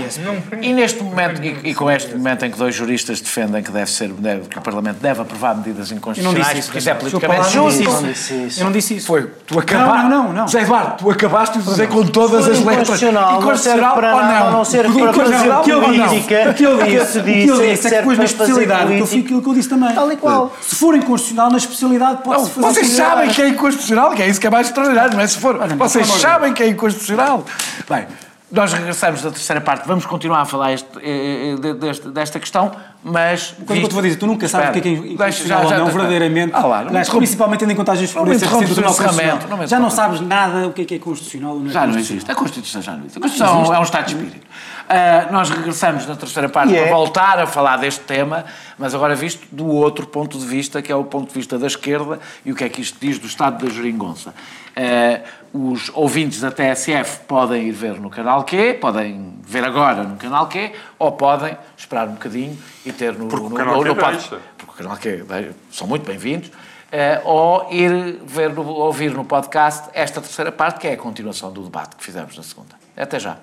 [0.60, 3.90] E neste momento, e, e com este momento em que dois juristas defendem que, deve
[3.90, 6.66] ser, deve- que o Parlamento deve aprovar medidas inconstitucionais, disse isso.
[6.68, 7.78] porque isso é politicamente justo.
[7.78, 8.04] disse Não isso.
[8.12, 8.60] disse isso.
[8.60, 9.06] Eu não disse isso.
[9.06, 10.08] Foi, tu acabaste.
[10.08, 10.46] Não, não, não.
[10.46, 13.02] José Eduardo, tu acabaste de dizer com todas as letras.
[13.02, 14.50] inconstitucional, ou não?
[14.52, 17.18] não serve O para fazer disse- O que eu disse, política, o que eu disse,
[17.18, 19.94] eu disse é que depois na especialidade, eu fui aquilo que eu disse também.
[19.94, 20.54] Tal e qual.
[20.60, 22.66] Se for inconstitucional, na especialidade Não, pode-se fazer.
[22.66, 25.26] vocês sabem que é inconstitucional, que é isso que é mais extraordinário, não é?
[25.26, 27.44] Se for, vocês sabem que é inconstitucional.
[27.88, 28.06] Bem,
[28.54, 32.70] nós regressamos da terceira parte, vamos continuar a falar este, eh, eh, deste- desta questão,
[33.02, 33.54] mas...
[33.66, 35.70] Quando eu te vou dizer, tu nunca sabes o que é que é inconstitucional ou
[35.78, 36.52] não, verdadeiramente.
[36.54, 37.16] Ah, lá, não me interrompe.
[37.18, 39.58] principalmente tendo em conta a jurisprudência Não me recente do Tribunal Constitucional.
[39.58, 41.80] não Já não sabes nada o que é que é constitucional ou não é Já
[41.80, 42.16] não constitucional.
[42.16, 42.30] existe.
[42.30, 43.18] A Constituição já não existe.
[43.18, 44.46] A Constituição é um Estado de Espírito.
[44.88, 46.82] Ah, nós regressamos na terceira parte é.
[46.82, 48.44] para voltar a falar deste tema,
[48.78, 51.66] mas agora visto do outro ponto de vista, que é o ponto de vista da
[51.66, 54.34] esquerda e o que é que isto diz do Estado da Geringonça.
[54.76, 55.20] Ah,
[55.56, 60.48] os ouvintes da TSF podem ir ver no canal Q, podem ver agora no canal
[60.48, 63.88] Q, ou podem esperar um bocadinho e ter no, Porque o no, canal no, Q
[63.88, 64.40] no pod-.
[64.58, 65.24] Porque o canal Q
[65.70, 66.50] são muito bem-vindos.
[66.90, 71.52] eh, ou ir ver no- ouvir no podcast esta terceira parte, que é a continuação
[71.52, 72.74] do debate que fizemos na segunda.
[72.96, 73.36] Até já.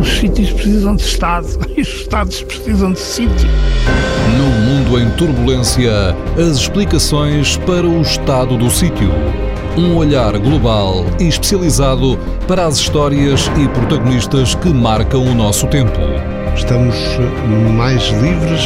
[0.00, 1.46] Os sítios precisam de Estado
[1.76, 3.48] e os Estados precisam de sítio.
[4.36, 4.49] No
[4.90, 9.10] mundo em turbulência, as explicações para o estado do sítio.
[9.76, 12.18] Um olhar global e especializado
[12.48, 15.98] para as histórias e protagonistas que marcam o nosso tempo.
[16.56, 16.96] Estamos
[17.76, 18.62] mais livres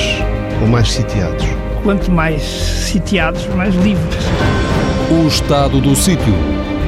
[0.63, 1.45] ou mais sitiados?
[1.83, 4.25] Quanto mais sitiados, mais livres.
[5.11, 6.35] O Estado do Sítio.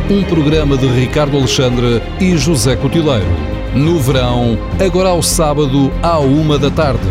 [0.09, 3.27] Um programa de Ricardo Alexandre e José Cotileiro.
[3.75, 7.07] No verão, agora ao sábado, à uma da tarde.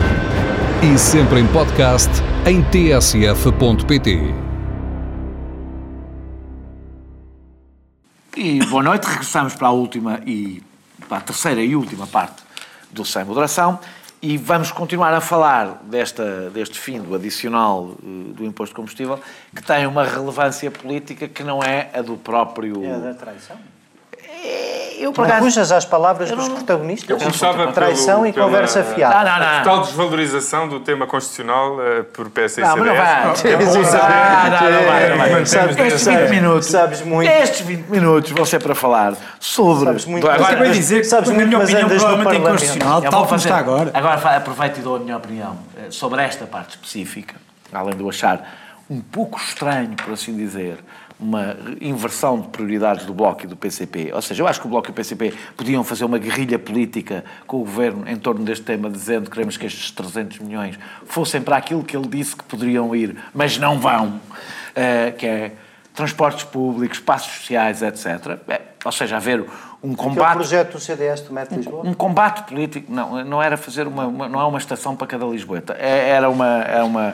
[0.84, 2.11] E sempre em podcast
[2.45, 4.19] em tsf.pt.
[8.38, 10.61] E boa noite, regressamos para a última e
[11.07, 12.43] para a terceira e última parte
[12.91, 13.80] do Sem Moderação
[14.21, 19.19] e vamos continuar a falar desta, deste fim do adicional eh, do imposto de combustível
[19.55, 22.84] que tem uma relevância política que não é a do próprio...
[22.86, 23.57] É da traição.
[24.97, 27.09] Eu, Não puxas as palavras dos protagonistas.
[27.09, 29.15] Eu começava Traição pelo- e pela- conversa fiada.
[29.15, 29.57] Não, não, não.
[29.57, 33.35] A total desvalorização do tema constitucional eh, por PS e Não, não vai.
[33.35, 33.45] CDS.
[33.45, 34.61] É bom saber.
[34.61, 35.29] Não, não vai, não vai.
[35.29, 37.29] Mantemos Sabes- Estes nessa- 20 minutos, Sabes muito.
[37.29, 39.85] estes 20 minutos vão ser para falar sobre...
[39.85, 40.29] Sabes muito.
[40.29, 43.57] Agora, de dizer que, Sabes muito, minha opinião, provavelmente é inconstitucional, Eu tal como está
[43.57, 43.91] agora.
[43.93, 47.35] Agora aproveito e dou a minha opinião eh, sobre esta parte específica,
[47.73, 48.49] além de eu achar
[48.89, 50.77] um pouco estranho, por assim dizer,
[51.20, 54.11] uma inversão de prioridades do Bloco e do PCP.
[54.13, 57.24] Ou seja, eu acho que o Bloco e o PCP podiam fazer uma guerrilha política
[57.47, 61.41] com o Governo em torno deste tema, dizendo que queremos que estes 300 milhões fossem
[61.41, 64.20] para aquilo que ele disse que poderiam ir, mas não vão,
[64.76, 65.51] eh, que é
[65.93, 68.38] transportes públicos, espaços sociais, etc.
[68.49, 69.45] É, ou seja, haver
[69.82, 71.88] um combate projeto do CDS do Mete Lisboa.
[71.88, 75.26] um combate político, não, não era fazer uma, uma- não é uma estação para cada
[75.26, 77.13] Lisboeta, é- era uma, era uma,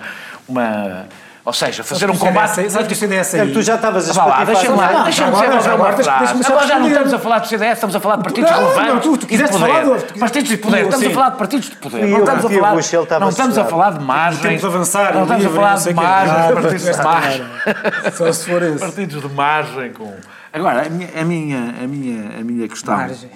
[0.49, 1.05] uma
[1.43, 3.51] ou seja, fazer um combate Sabes que o CDS É aí...
[3.53, 6.45] tu já estavas a espatifar deixa-me lá, deixa-me desenvolver uma frase.
[6.45, 8.69] Agora já não estamos a falar do CDS, estamos a falar de partidos Não, não,
[8.73, 11.75] relevantes tu- de quiseste falar quiseste- partidos de poder, estamos a falar de partidos de
[11.77, 12.05] poder.
[12.07, 14.41] Não estamos a falar, não estamos a falar de margem.
[14.41, 17.45] Temos de avançar, Não estamos a falar de margem, partidos de margem.
[18.13, 18.79] Só se for esse.
[18.79, 20.13] Partidos de margem com...
[20.53, 22.95] Agora, a minha, a minha, a minha, a minha questão...
[22.95, 23.31] Margem.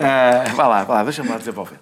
[0.00, 1.76] Ah, vá lá, vá lá, deixa-me lá desenvolver.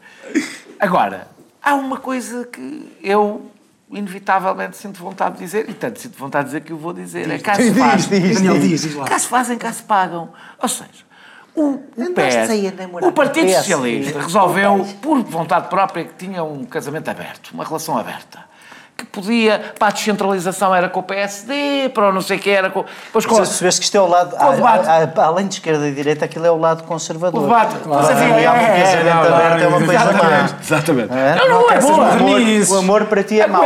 [0.80, 1.28] Agora,
[1.62, 3.46] há uma coisa que eu
[3.92, 7.30] inevitavelmente sinto vontade de dizer, e tanto sinto vontade de dizer que eu vou dizer,
[7.30, 8.08] é cá se Diz, faz.
[8.08, 8.68] diz, Daniel, diz.
[8.68, 9.04] diz, diz lá.
[9.04, 10.30] Cá se fazem, cá se pagam.
[10.60, 11.04] Ou seja,
[11.54, 12.48] o, o PS,
[13.02, 17.64] o Partido o PS, Socialista resolveu, por vontade própria, que tinha um casamento aberto, uma
[17.64, 18.51] relação aberta.
[18.96, 22.50] Que podia, para a descentralização era com o PSD, para o não sei o que
[22.50, 22.84] era com...
[23.06, 24.88] Depois com Mas se que isto é o lado, debate.
[24.88, 27.40] a- a- além de esquerda e direita, aquilo é o lado conservador.
[27.40, 27.74] O debate.
[27.86, 28.08] Mas Claro.
[28.12, 30.48] havia É, um é, casamento não, não, é uma coisa má.
[30.62, 31.12] Exatamente.
[31.12, 31.34] É?
[31.36, 31.96] Não, não, é boa.
[31.96, 32.70] modernices.
[32.70, 33.62] O amor para ti é mau.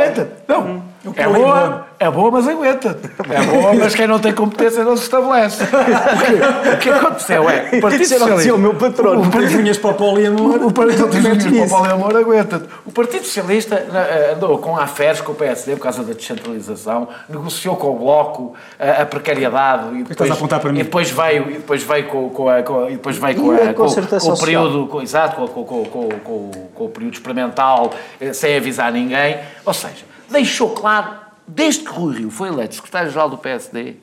[0.49, 0.83] Não.
[1.15, 2.99] É boa, é boa, mas aguenta.
[3.31, 5.63] É boa, mas quem não tem competência não se estabelece.
[5.65, 9.23] O que, aconteceu é o Partido Isso era o que dizia o meu patrono.
[9.23, 10.65] O Partido, unhas para o poliamor.
[10.65, 11.75] o Partido Socialista, isso.
[11.75, 12.63] o Poliamor aguenta.
[12.85, 17.77] O Partido Socialista eh, andou com aferes com o PSD por causa da descentralização, negociou
[17.77, 20.81] com o Bloco eh, a precariedade e estás depois, a apontar para mim?
[20.81, 23.61] e depois veio, e depois veio com, com, a, com, e depois veio com, E
[23.61, 26.89] a a, com, com o período, com, exato, com, com, com, com, com, com o
[26.89, 29.37] período experimental, eh, sem avisar ninguém.
[29.65, 31.17] Ou seja, deixou claro,
[31.47, 33.97] desde que Rui Rio foi eleito secretário-geral do PSD,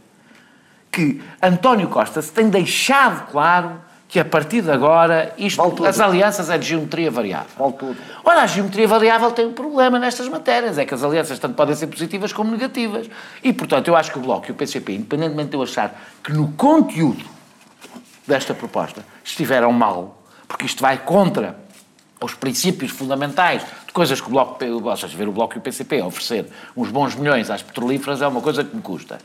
[0.91, 6.47] que António Costa se tem deixado claro que a partir de agora isto, as alianças
[6.47, 7.49] é de geometria variável.
[7.57, 7.97] Vale tudo.
[8.23, 11.75] Ora, a geometria variável tem um problema nestas matérias, é que as alianças tanto podem
[11.75, 13.09] ser positivas como negativas.
[13.43, 16.31] E, portanto, eu acho que o Bloco e o PCP, independentemente de eu achar que
[16.31, 17.25] no conteúdo
[18.27, 21.62] desta proposta estiveram mal, porque isto vai contra
[22.21, 25.61] os princípios fundamentais de coisas que o Bloco, ou seja, ver o Bloco e o
[25.61, 29.19] PCP oferecer uns bons milhões às petrolíferas é uma coisa que me custa.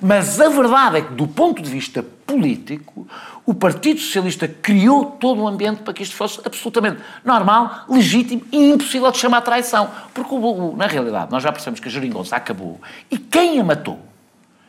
[0.00, 3.06] Mas a verdade é que, do ponto de vista político,
[3.44, 8.70] o Partido Socialista criou todo o ambiente para que isto fosse absolutamente normal, legítimo e
[8.70, 9.90] impossível de chamar traição.
[10.12, 10.34] Porque,
[10.76, 12.80] na realidade, nós já percebemos que a geringonça acabou
[13.10, 13.98] e quem a matou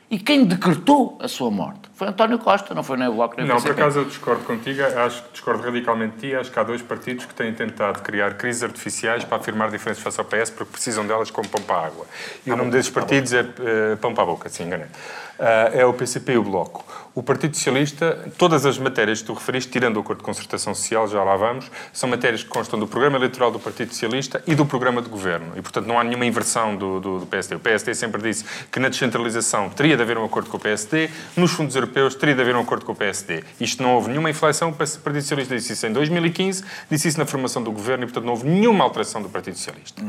[0.09, 3.45] e quem decretou a sua morte foi António Costa, não foi nem o Bloco nem
[3.45, 6.35] o Não, por acaso eu discordo contigo, acho que discordo radicalmente de ti.
[6.35, 10.19] Acho que há dois partidos que têm tentado criar crises artificiais para afirmar diferenças face
[10.19, 12.05] ao PS porque precisam delas como pão para a água.
[12.45, 14.87] E o nome desses partidos é eh, pão para a boca, sim, enganei.
[15.37, 16.85] Ah, é o PCP e o Bloco.
[17.13, 21.07] O Partido Socialista, todas as matérias que tu referiste, tirando o acordo de concertação social,
[21.07, 24.65] já lá vamos, são matérias que constam do programa eleitoral do Partido Socialista e do
[24.65, 25.53] programa de governo.
[25.55, 27.55] E, portanto, não há nenhuma inversão do, do, do PSD.
[27.55, 31.09] O PSD sempre disse que na descentralização teria de haver um acordo com o PSD,
[31.37, 33.43] nos fundos europeus teria de haver um acordo com o PSD.
[33.59, 37.25] Isto não houve nenhuma inflexão, o Partido Socialista disse isso em 2015, disse isso na
[37.25, 40.03] formação do governo e, portanto, não houve nenhuma alteração do Partido Socialista.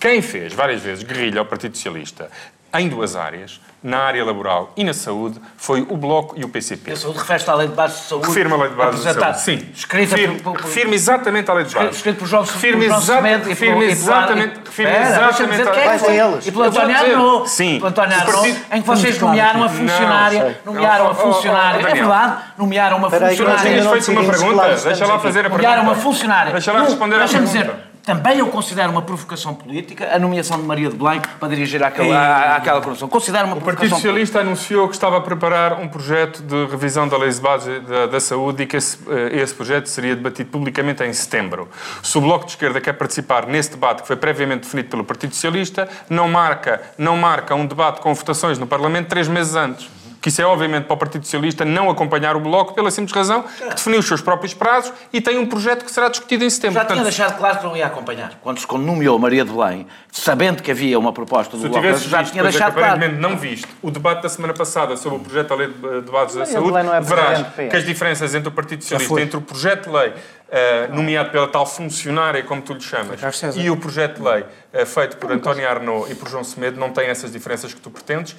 [0.00, 2.30] Quem fez várias vezes guerrilha ao Partido Socialista
[2.74, 6.90] em duas áreas, na área laboral e na saúde, foi o Bloco e o PCP.
[6.92, 8.26] A saúde refere-se à lei de base de saúde.
[8.26, 9.40] Refirma a lei de base de saúde.
[9.40, 9.68] Sim.
[9.72, 11.90] Escrita refirma, por- por- refirma exatamente à lei de base.
[11.90, 13.46] Escrito por João e e por- exatamente.
[13.46, 16.08] e- refirma deixa-me exatamente que Vai foi.
[16.08, 16.46] com eles.
[16.46, 16.96] E pelo António.
[16.96, 17.48] Arnaud.
[17.50, 17.74] Sim.
[17.76, 20.60] Pelo António Arnaud, em que vocês nomearam uma Não, funcionária.
[20.64, 21.78] Nomearam uma Oh, oh, oh, funcionária.
[21.88, 23.70] É verdade, nomearam uma funcionária.
[23.70, 24.74] ainda Tinhas feito uma pergunta.
[24.88, 25.62] Deixa lá fazer a pergunta.
[25.62, 26.52] Nomearam uma funcionária.
[26.52, 27.72] Deixa lá responder Deixa-me pergunta.
[27.74, 31.84] dizer, também eu considero uma provocação política a nomeação de Maria de Belém para dirigir
[31.84, 33.06] àquela, à- àquela coroação.
[33.06, 34.26] Considero uma O Partido provocação política.
[34.26, 38.06] Socialista anunciou que estava a preparar um projeto de revisão da lei de base da,
[38.06, 41.68] da saúde e que esse, eh, esse projeto seria debatido publicamente em setembro.
[42.02, 45.34] Se o Bloco de Esquerda quer participar nesse debate que foi previamente definido pelo Partido
[45.34, 49.97] Socialista, não marca, não marca um debate com votações no Parlamento três meses antes.
[50.20, 53.42] Que isso é, obviamente, para o Partido Socialista não acompanhar o Bloco pela simples razão
[53.42, 56.74] que definiu os seus próprios prazos e tem um projeto que será discutido em setembro.
[56.74, 58.38] Já tinha Portanto, deixado claro que não ia acompanhar.
[58.42, 62.18] Quando se nomeou Maria de Belém, sabendo que havia uma proposta do Bloco, tivesses já
[62.18, 62.94] visto, tinha que deixado claro.
[62.94, 66.10] aparentemente não viste, o debate da semana passada sobre o projeto da lei de de
[66.10, 69.20] bases da Maria saúde, Belém não é verás que as diferenças entre o Partido Socialista,
[69.20, 70.12] entre o projeto de lei
[70.50, 73.20] eh, nomeado pela tal funcionária, como tu lhe chamas,
[73.56, 76.90] e o projeto de lei eh, feito por António Arnaud e por João Semedo, não
[76.90, 78.34] têm essas diferenças que tu pretendes.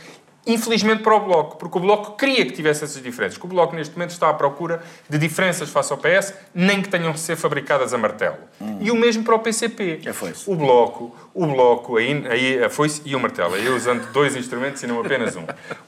[0.49, 3.37] Infelizmente para o Bloco, porque o Bloco queria que tivesse essas diferenças.
[3.37, 6.89] Que o Bloco neste momento está à procura de diferenças face ao PS, nem que
[6.89, 8.37] tenham de ser fabricadas a martelo.
[8.81, 10.01] E o mesmo para o PCP.
[10.05, 10.49] É foi-se.
[10.49, 14.81] O bloco, o bloco, aí, aí a foice e o martelo, aí usando dois instrumentos
[14.81, 15.43] e não apenas um.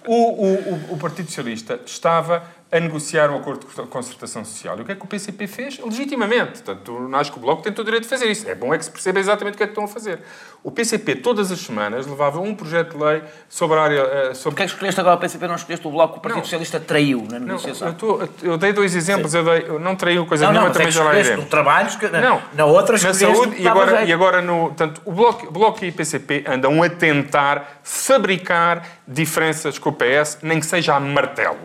[0.06, 4.78] O, o, o, o Partido Socialista estava a negociar um acordo de concertação social.
[4.80, 5.78] E o que é que o PCP fez?
[5.80, 6.62] Legitimamente.
[6.64, 8.50] Portanto, acho que o Bloco tem todo o direito de fazer isso.
[8.50, 10.20] É bom é que se perceba exatamente o que é que estão a fazer.
[10.64, 14.00] O PCP, todas as semanas, levava um projeto de lei sobre a área...
[14.00, 14.52] eh, Sobre...
[14.52, 16.44] Porquê é que escolheste agora o PCP não escolheste o Bloco que o Partido Não.
[16.46, 17.88] Socialista traiu na Não, negociação?
[17.90, 20.70] eu, tô- eu dei dois exemplos, eu, dei, eu não traiu coisa Não, não, nenhuma,
[20.70, 21.44] mas é também que já lá iremos.
[21.44, 22.42] no trabalho, na- Não.
[22.54, 24.10] na outra na saúde e agora, jeito.
[24.10, 24.68] e agora no.
[24.68, 30.38] Portanto, o Bloco, Bloco e o PCP andam a tentar fabricar diferenças com o PS,
[30.42, 31.58] nem que seja a martelo.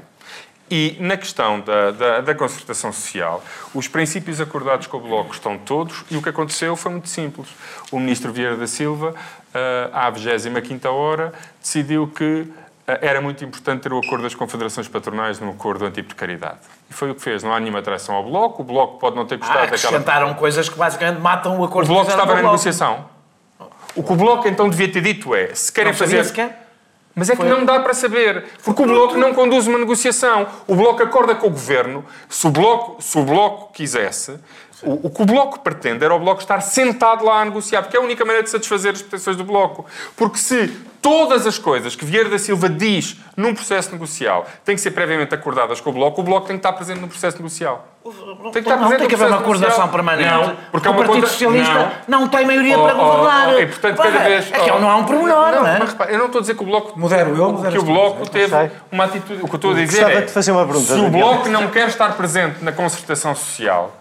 [0.69, 3.43] E na questão da, da, da concertação social,
[3.73, 7.49] os princípios acordados com o Bloco estão todos e o que aconteceu foi muito simples.
[7.93, 9.15] O ministro Vieira da Silva,
[9.55, 12.49] eh, à 25 hora, decidiu que
[12.89, 16.59] eh, era muito importante ter o acordo das confederações patronais no acordo anti-precariedade.
[16.91, 17.45] E foi o que fez.
[17.45, 18.63] Não há nenhuma atração ao Bloco.
[18.63, 19.77] O Bloco pode não ter Ah, gostado daquela...
[19.77, 22.55] acrescentaram coisas que basicamente matam o O acordo Bloco que fizeram estava na o Bloco.
[22.57, 23.05] negociação.
[23.95, 26.25] O que o Bloco então devia ter dito é, se querem fazer...
[26.25, 26.66] sequer?
[27.19, 30.47] Mas é que não dá para saber, porque o Bloco não conduz uma negociação.
[30.67, 32.05] O Bloco acorda com o Governo.
[32.29, 34.39] Se o Bloco, se o bloco quisesse,
[34.83, 37.97] o, o que o Bloco pretende era o Bloco estar sentado lá a negociar, porque
[37.97, 39.87] é a única maneira de satisfazer as pretensões do Bloco.
[40.17, 40.69] Porque se
[41.01, 45.35] todas as coisas que Vieira da Silva diz num processo negocial têm que ser previamente
[45.35, 47.87] acordadas com o Bloco, o Bloco tem que estar presente no processo negocial.
[48.53, 49.89] Tem que estar não presente tem que haver uma negocial.
[49.89, 50.31] permanente.
[50.31, 52.21] Não, porque é o uma Partido conta- Socialista não.
[52.21, 52.29] não.
[52.29, 53.49] tem maioria Oh, para oh, governar.
[53.49, 54.53] oh, e portanto, cada vez.
[54.53, 55.79] É que oh, não há um pormenor, não, é?
[55.81, 56.99] Mas repara, eu não estou a dizer que o Bloco.
[56.99, 57.85] Modero eu, que modero o tu.
[57.87, 59.43] Bloco Não teve uma atitude.
[59.43, 60.21] O que eu estou a dizer é.
[60.21, 61.11] de fazer uma pergunta, Se o.
[61.11, 63.93] Bloco não quer estar presente na concertação social,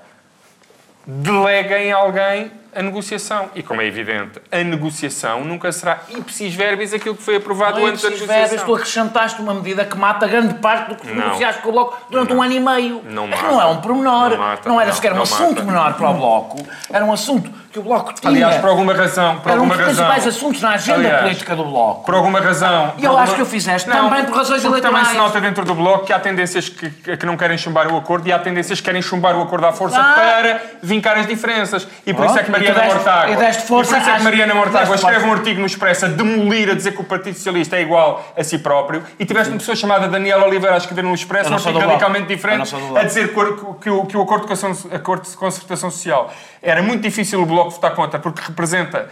[1.06, 3.50] delega em alguém a negociação.
[3.56, 7.88] E como é evidente, a negociação nunca será ipsis verbis aquilo que foi aprovado Não
[7.88, 8.76] é antes da preciso verbas, tu negociação.
[8.76, 11.24] acrescentaste uma medida que mata grande parte do que tu Não.
[11.28, 13.02] negociaste com o Bloco durante um ano e meio.
[13.10, 13.48] Não é que mata.
[13.48, 14.70] não é um pormenor, Não não, mata.
[14.70, 15.64] era Não, sequer um não assunto mata.
[15.64, 18.32] menor para o Bloco, era um assunto que o Bloco tinha.
[18.32, 19.36] Aliás, por alguma razão.
[19.42, 20.06] Por era um alguma dos razão.
[20.06, 22.06] principais assuntos na agenda Aliás, política do Bloco.
[22.06, 22.94] Por alguma razão.
[22.98, 25.18] E eu por acho alguma- que o fizeste também por razões porque também se eleitorais.
[25.18, 28.32] nota dentro do Bloco que há tendências que, que não querem chumbar o acordo e
[28.32, 30.14] há tendências que querem chumbar o acordo à força Ah.
[30.14, 31.86] para vincar as diferenças.
[32.06, 33.32] E por isso é que Mariana deste- Mortágua...
[33.34, 36.06] e deste força e por isso é que Mariana Mortágua escreve um artigo no Expresso
[36.06, 39.50] a demolir, a dizer que o Partido Socialista é igual a si próprio e tiveste
[39.52, 42.96] uma pessoa chamada Daniela Oliveira a escrever no Expresso um não artigo radicalmente diferente não
[42.96, 46.32] a dizer que, o- que o, que o acordo de, concertação- acordo de concertação social
[46.62, 49.10] era muito difícil o Bloco votar contra porque representa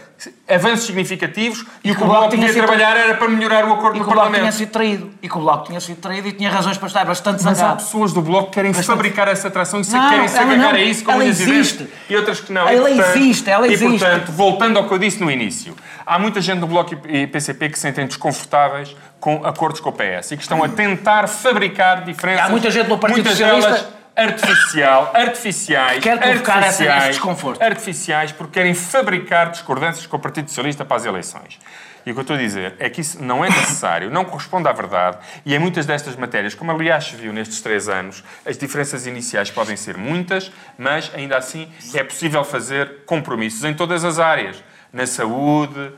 [0.48, 3.96] avanços significativos e, o que o Bloco tinha sido- trabalhar era para melhorar o acordo
[3.98, 4.56] E do que o Bloco tinha Parlamento.
[4.56, 5.12] sido traído.
[5.22, 7.62] E que o Bloco tinha sido traído e tinha razões para estar bastante Mas há
[7.62, 7.84] zangado.
[7.84, 10.80] pessoas do Bloco que querem fabricar essa atração e se Não, querem se agarrar a
[10.82, 11.88] isso com Ela e existe.
[12.10, 12.68] e outras que não.
[12.68, 14.00] Ela e, portanto, existe, ela E, existe.
[14.00, 15.76] portanto, voltando ao que eu disse no início,
[16.06, 19.94] há muita gente do Bloco e PCP que se sentem desconfortáveis com acordos com o
[19.94, 22.46] PS e que estão a tentar fabricar diferenças.
[22.46, 27.62] Há muita gente no Partido muitas Socialista- delas artificial, artificiais, Quer provocar artificiais, esse desconforto.
[27.62, 31.60] artificiais porque querem fabricar discordâncias com o Partido Socialista para as eleições.
[32.06, 34.68] E o que eu estou a dizer é que isso não é necessário, não corresponde
[34.68, 38.58] à verdade, e em muitas destas matérias, como aliás se viu nestes três anos, as
[38.58, 44.20] diferenças iniciais podem ser muitas, mas ainda assim é possível fazer compromissos em todas as
[44.20, 44.62] áreas,
[44.92, 45.92] na saúde,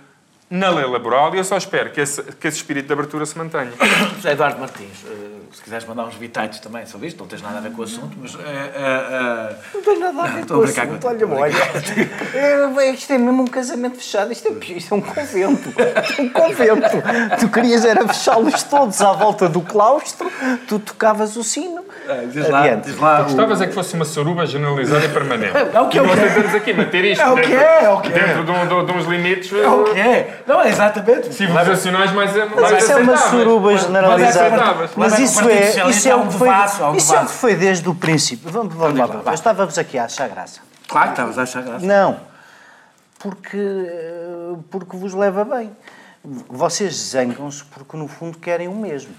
[0.47, 3.36] na lei laboral, e eu só espero que esse, que esse espírito de abertura se
[3.36, 3.72] mantenha.
[4.16, 7.58] José Eduardo Martins, eh, se quiseres mandar uns bitites também sobre isto, não tens nada
[7.58, 8.36] a ver com o assunto, mas.
[8.36, 11.08] eh, eh, Não tem nada a ver estou com brincar assunto.
[11.08, 11.56] Olha, olha.
[12.82, 14.32] É, Isto é mesmo um casamento fechado.
[14.32, 15.74] Isto é, isto é um convento.
[15.78, 17.38] É um convento.
[17.39, 20.30] Tu querias era fechá-los todos à volta do claustro,
[20.68, 21.84] tu tocavas o sino.
[22.32, 22.89] diz lá, Adiante.
[22.89, 23.22] diz lá.
[23.24, 25.53] Gostavas é que fosse uma suruba generalizada e permanente.
[25.74, 26.30] É o que o nós que é.
[26.30, 28.12] tentamos aqui manter isto É o que dentro, é, é o que é.
[28.12, 30.41] dentro de, um- de- de uns limites É o que é?
[30.45, 31.34] Não, é exatamente.
[31.34, 34.74] civilizacionais mais, mais Mas isso é uma suruba Mais- mais generalizada.
[34.76, 36.49] Mas Mas isso o é, isso é é o que foi,
[36.97, 38.49] isso é o que foi desde o princípio.
[38.49, 40.61] Vamos, vamos lá, eu estava-vos aqui a achar graça.
[40.87, 41.85] Claro que estavas a achar graça.
[41.85, 42.19] Não,
[43.19, 43.87] porque,
[44.69, 45.75] porque vos leva bem.
[46.49, 49.13] Vocês zangam-se porque no fundo querem o mesmo.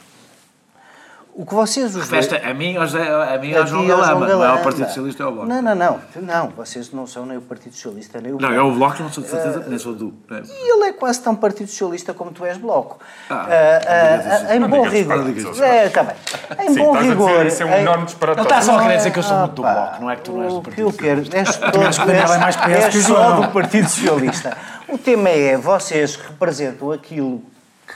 [1.38, 3.86] O que vocês os dois- Festa a mim, ao Zé- a mim A ao João
[3.86, 4.62] Galamba, não é o.
[4.62, 5.46] Partido Socialista, é o Bloco.
[5.46, 6.00] Não, não, não.
[6.22, 8.54] Não, vocês não são nem o Partido Socialista, nem o Não, Bloco.
[8.54, 10.14] é o Bloco, não sou de certeza, nem sou do.
[10.30, 10.40] é.
[10.48, 12.98] E ele é quase tão Partido Socialista como tu és Bloco.
[13.28, 15.14] Ah, Ah, ah, ah, em Não bom rigor.
[15.62, 16.16] É, está bem.
[16.58, 17.44] Em Sim, bom rigor.
[17.44, 18.38] isso é um em- enorme disparate.
[18.40, 20.00] Ele está só a querer Não dizer que eu sou é- muito do ah, Bloco,
[20.00, 21.20] não é que tu não és do O que Partido eu quero.
[21.20, 24.56] És, é só do Partido Socialista.
[24.88, 27.42] O tema é, vocês representam aquilo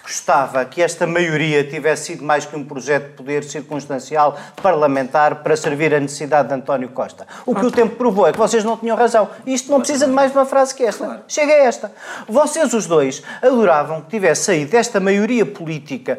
[0.03, 5.57] gostava que esta maioria tivesse sido mais que um projeto de poder circunstancial parlamentar para
[5.57, 7.27] servir a necessidade de António Costa.
[7.47, 9.29] O que o tempo provou é que vocês não tinham razão.
[9.47, 11.23] Isto não precisa de mais uma frase que esta.
[11.29, 11.93] Chega a esta.
[12.29, 16.19] Vocês, os dois, adoravam que tivesse saído desta maioria política,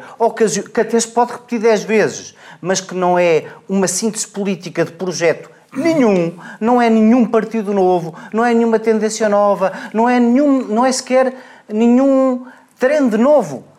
[0.72, 4.92] que até se pode repetir dez vezes, mas que não é uma síntese política de
[4.92, 10.62] projeto nenhum, não é nenhum partido novo, não é nenhuma tendência nova, não é, nenhum,
[10.66, 11.34] não é sequer
[11.68, 12.46] nenhum
[12.78, 13.71] trend novo.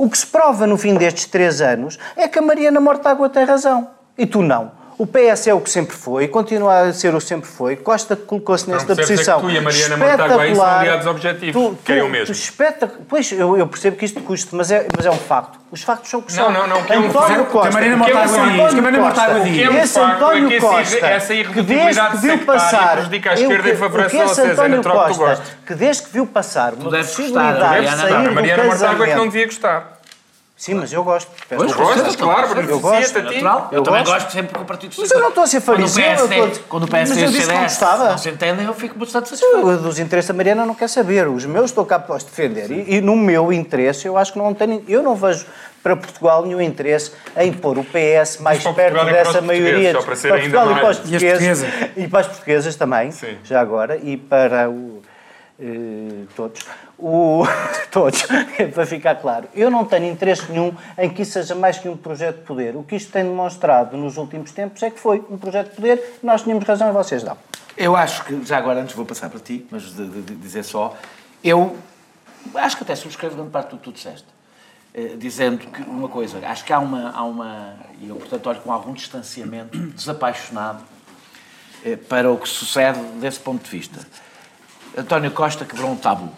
[0.00, 3.44] O que se prova no fim destes três anos é que a Mariana Mortágua tem
[3.44, 3.90] razão.
[4.16, 4.72] E tu não.
[5.00, 7.74] O PS é o que sempre foi, continua a ser o que sempre foi.
[7.74, 9.40] Costa colocou-se Não nesta percebes é que posição.
[9.40, 10.78] tu e a Mariana Mortágua aí são espetacular.
[10.80, 12.32] aliados objetivos, que é o mesmo.
[12.34, 15.58] espetac- Pois, eu, eu percebo que isto custe, mas é, mas é um facto.
[15.72, 16.52] Os factos são o que Não, são.
[16.52, 17.50] não, não, que é um António facto.
[17.50, 18.82] Costa, Que a Mariana é Mortágua diz, António que a
[19.78, 23.32] é esse é António Costa, essa que irredutibilidade desde que viu sectária passar, prejudica a
[23.32, 23.80] eu esquerda esse
[24.34, 27.64] vocês, é António tu Costa, que desde que viu passar uma deves gostar, possibilidade de
[27.64, 29.32] Mariana, sair não, A do Mariana Mortágua é que não casamento.
[29.32, 29.99] devia gostar.
[30.60, 31.30] Sim, mas eu gosto.
[31.48, 31.94] Peço Pois, Tu desculpa.
[31.94, 33.34] gostas, claro, Eu beneficia-te a ti.
[33.42, 33.68] Natural.
[33.72, 34.12] Eu, Eu também gosto.
[34.12, 35.16] gosto sempre que o Partido Mas Socialista.
[35.16, 37.28] eu não estou a ser Quando o fariseu, PSD, quando o Mas PSD eu e
[37.28, 37.80] o disse que não CDS
[38.10, 39.76] não se entendem, eu fico bastante satisfeito.
[39.78, 41.26] Dos interesses da Mariana não quer saber.
[41.28, 42.70] Os meus estou cá para os defender.
[42.70, 44.84] E, e no meu interesse, eu acho que não tenho.
[44.86, 45.46] Eu não vejo
[45.82, 49.92] para Portugal nenhum interesse em pôr o PS mais para perto e para dessa maioria.
[49.94, 51.64] só para ser ainda Portugal e para os mais- E as portugueses.
[51.64, 51.90] portuguesas.
[52.04, 53.38] E para as portuguesas também, Sim.
[53.44, 53.96] já agora.
[53.96, 55.00] E para o.
[55.58, 56.60] eh, todos.
[57.02, 57.44] O,
[57.90, 58.22] todos,
[58.74, 59.48] para ficar claro.
[59.54, 62.76] Eu não tenho interesse nenhum em que isso seja mais que um projeto de poder.
[62.76, 66.18] O que isto tem demonstrado nos últimos tempos é que foi um projeto de poder.
[66.22, 67.36] Nós tínhamos razão e vocês não.
[67.76, 70.62] Eu acho que, já agora, antes vou passar para ti, mas de, de- de dizer
[70.62, 70.94] só,
[71.42, 71.76] eu
[72.54, 74.26] acho que até subscrevo grande parte do que tu disseste.
[74.92, 78.60] Eh, dizendo que uma coisa, acho que há uma, há uma, e eu portanto olho
[78.60, 80.82] com algum distanciamento, desapaixonado,
[81.84, 84.00] eh, para o que sucede desse ponto de vista.
[84.98, 86.28] António Costa quebrou um tabu.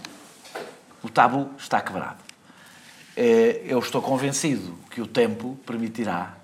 [1.03, 2.17] O tabu está quebrado.
[3.17, 6.35] Eh, Eu estou convencido que o tempo permitirá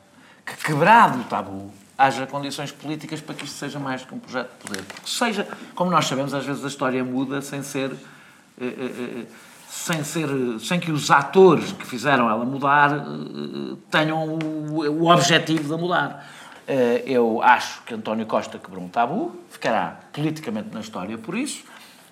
[0.44, 4.50] que, quebrado o tabu, haja condições políticas para que isto seja mais que um projeto
[4.50, 4.82] de poder.
[4.82, 7.92] Porque seja, como nós sabemos, às vezes a história muda sem ser.
[8.60, 9.26] eh, eh,
[9.70, 10.28] Sem, ser,
[10.60, 13.04] sem que os atores que fizeram ela mudar
[13.90, 16.26] tenham o, o objetivo de mudar.
[17.04, 21.64] Eu acho que António Costa quebrou um tabu, ficará politicamente na história por isso.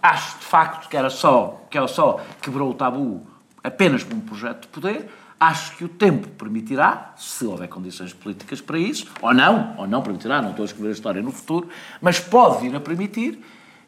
[0.03, 3.27] Acho de facto que era só, que ela só quebrou o tabu
[3.63, 5.11] apenas como um projeto de poder.
[5.39, 10.03] Acho que o tempo permitirá, se houver condições políticas para isso, ou não, ou não
[10.03, 11.69] permitirá, não estou a escrever a história no futuro,
[12.01, 13.39] mas pode vir a permitir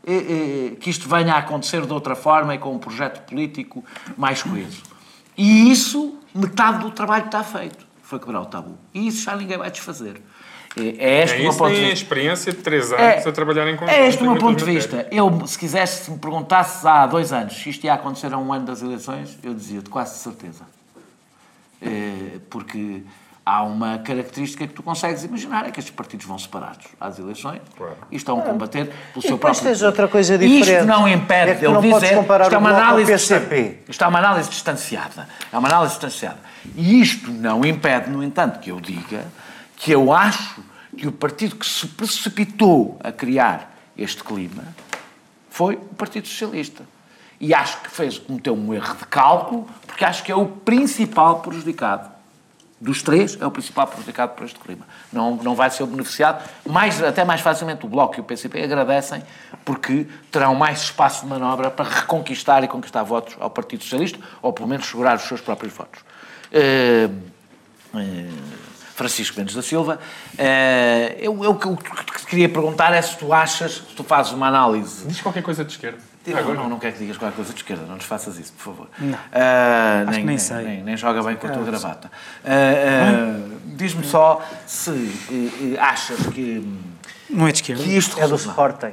[0.07, 3.83] eh, eh, que isto venha a acontecer de outra forma e com um projeto político
[4.17, 4.83] mais coeso.
[5.39, 7.87] E isso, metade do trabalho está feito.
[8.03, 8.77] Foi quebrar o tabu.
[8.93, 10.21] E isso já ninguém vai desfazer.
[10.83, 13.33] É, é este É o meu isso, ponto de tem experiência de três anos a
[13.33, 13.91] trabalhar em conjunto.
[13.95, 15.07] É este o meu ponto de vista.
[15.11, 18.53] Eu, se quisesse, se me perguntasses há dois anos se isto ia acontecer a um
[18.53, 20.64] ano das eleições, eu dizia-te quase de certeza.
[21.81, 23.03] Eh, Porque
[23.47, 27.62] há uma característica que tu consegues imaginar, é que estes partidos vão separados às eleições
[28.11, 29.35] e estão a combater pelo seu É.
[29.35, 29.62] depois próprio...
[29.62, 30.85] tens outra coisa Isto diferente.
[30.87, 32.14] não impede É que dizer...
[32.16, 33.79] comparar Isto é o uma análise PCP.
[33.89, 35.29] Isto é uma análise distanciada.
[35.51, 36.39] É uma análise distanciada.
[36.76, 39.24] E isto não impede, no entanto, que eu diga
[39.79, 40.62] que eu acho
[40.97, 44.64] que o partido que se precipitou a criar este clima
[45.49, 46.85] foi o Partido Socialista.
[47.41, 51.41] E acho que fez, cometeu um erro de cálculo, porque acho que é o principal
[51.41, 52.11] prejudicado.
[52.81, 54.87] Dos três, é o principal prejudicado por este clima.
[55.12, 56.49] Não, não vai ser beneficiado.
[56.66, 59.22] Mais, até mais facilmente o Bloco e o PCP agradecem,
[59.64, 64.53] porque terão mais espaço de manobra para reconquistar e conquistar votos ao Partido Socialista, ou
[64.53, 66.01] pelo menos segurar os seus próprios votos.
[66.53, 67.09] Eh,
[67.95, 68.29] eh,
[68.99, 70.01] Francisco Mendes da Silva.
[70.37, 74.33] Eh, eu, eu, o que te queria perguntar é se tu achas, se tu fazes
[74.33, 75.07] uma análise.
[75.07, 75.99] Diz qualquer coisa de esquerda.
[76.27, 78.65] Não, não, não quero que digas qualquer coisa de esquerda, não nos faças isso, por
[78.65, 78.89] favor.
[78.99, 79.15] Não.
[79.17, 80.57] Acho nem, que nem sei.
[80.65, 82.11] Nem, nem joga bem com a tua gravata.
[82.45, 85.13] Ah, ah, Diz-me só se
[85.81, 86.69] achas que.
[87.31, 87.83] Não é de esquerda.
[87.83, 88.93] Que isto É do Sporting.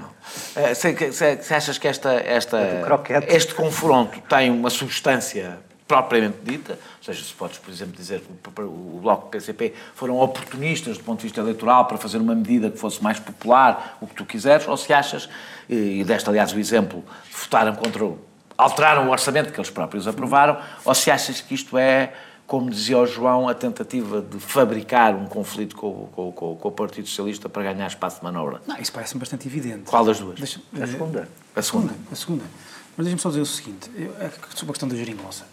[0.76, 6.74] Se, se- se achas que esta, esta, É este confronto tem uma substância propriamente dita,
[6.74, 11.20] ou seja, se podes, por exemplo, dizer que o, Bloco PCP foram oportunistas do ponto
[11.20, 14.68] de vista eleitoral para fazer uma medida que fosse mais popular, o que tu quiseres,
[14.68, 15.30] ou se achas,
[15.70, 18.18] e deste aliás o exemplo, votaram contra o,
[18.58, 22.14] alteraram o orçamento que eles próprios aprovaram, ou se achas que isto é,
[22.48, 26.68] como dizia o João, a tentativa de fabricar um conflito com, o- com, com, com
[26.68, 28.60] o Partido Socialista para ganhar espaço de manobra?
[28.68, 29.84] Não, isso parece-me bastante evidente.
[29.86, 30.38] Qual das duas?
[30.40, 31.28] Deixa- a segunda.
[31.56, 31.94] A segunda.
[32.12, 32.44] A segunda.
[32.98, 34.12] Mas deixa-me só dizer o seguinte, eu,
[34.56, 35.46] sobre a questão da geringonça.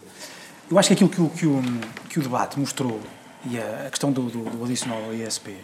[0.73, 1.61] Eu acho que aquilo que o, que o,
[2.09, 2.99] que o debate mostrou,
[3.45, 5.55] e a, questão do, do, do adicional ao ISP,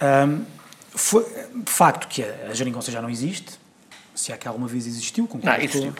[0.00, 0.44] hum,
[0.94, 1.22] foi
[1.54, 3.60] de facto que a, a geringonça já não existe,
[4.14, 5.26] se é que alguma vez existiu.
[5.26, 5.92] concordo Não, existiu.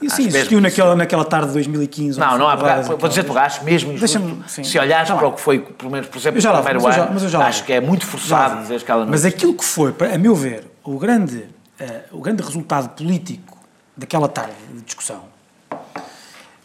[0.00, 2.18] E sim, existiu que naquela, naquela tarde de 2015.
[2.18, 4.18] Não, não há aprovadas Vou dizer-te, acho mesmo injusto.
[4.64, 7.10] Se olhares para o que foi, pelo menos, por exemplo, Eu já vou, primeiro ano,
[7.12, 9.64] mas eu já acho que é muito forçado dizer que ela não Mas aquilo que
[9.64, 11.44] foi, a meu ver, o grande,
[11.78, 13.58] eh, o grande resultado político
[13.94, 15.35] daquela tarde de discussão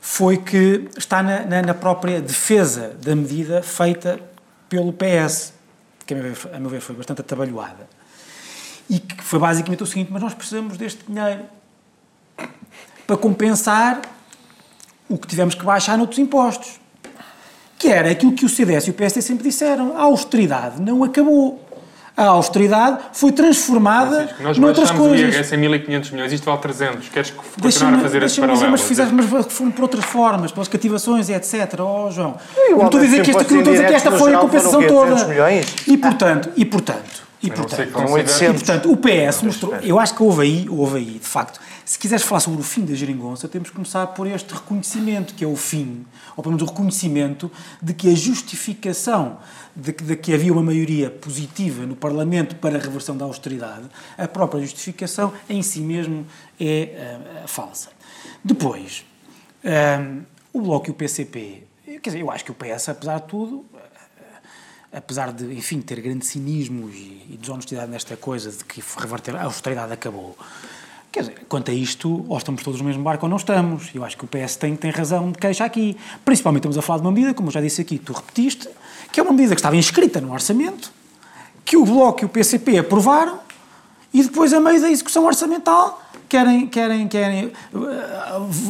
[0.04, 4.20] foi que está na, na- na própria defesa da medida feita
[4.68, 5.54] pelo PS,
[6.06, 7.88] que a meu ver, a meu ver foi bastante atabalhoada.
[8.90, 11.44] E que foi basicamente o seguinte: mas nós precisamos deste dinheiro
[13.06, 14.02] para compensar
[15.08, 16.80] o que tivemos que baixar noutros impostos.
[17.78, 21.68] Que era aquilo que o CDS e o PSD sempre disseram: a austeridade não acabou.
[22.16, 25.34] A austeridade foi transformada Nós noutras baixámos o coisas.
[25.36, 27.10] IRS em 1500 milhões, isto vale 300.
[27.10, 28.72] Queres continuar a fazer esse paralelo?
[28.72, 31.80] mas fizeste, mas foram por outras formas, pelas cativações e etc.
[31.80, 32.36] Oh, João.
[32.58, 35.12] E Não estou a dizer que, esta, dizer que esta foi a compensação toda.
[35.12, 35.76] 200 milhões?
[35.88, 38.62] E portanto, e portanto, e portanto, que Foram considere- 800.
[38.62, 39.76] e, portanto, o PS mostrou.
[39.82, 41.60] Eu acho que houve aí, houve aí, de facto.
[41.92, 45.44] Se quiseres falar sobre o fim da geringonça, temos que começar por este reconhecimento, que
[45.44, 46.06] é o fim,
[46.38, 49.40] ou pelo menos o reconhecimento de que a justificação
[49.76, 53.90] de que, de que havia uma maioria positiva no Parlamento para a reversão da austeridade,
[54.18, 56.26] a própria justificação em si mesmo
[56.58, 57.90] é ah, falsa.
[58.42, 59.04] Depois,
[59.66, 60.22] ah,
[60.54, 63.66] o Bloco e o PCP, quer dizer, eu acho que o PS, apesar de tudo,
[64.94, 69.44] apesar de, enfim, ter grande cinismo e, e desonestidade nesta coisa de que reverter a
[69.44, 70.38] austeridade acabou,
[71.12, 73.90] quer dizer, quanto a isto, ou estamos todos no mesmo barco ou não estamos.
[73.94, 75.98] Eu acho que o PS tem, tem razão de queixa aqui.
[76.24, 78.70] Principalmente estamos a falar de uma medida, como eu já disse aqui, tu repetiste,
[79.12, 80.92] que é uma medida que estava inscrita no orçamento,
[81.66, 83.40] que o Bloco e o PCP aprovaram,
[84.14, 87.52] e depois, a meio da execução orçamental, querem, querem, querem, eh,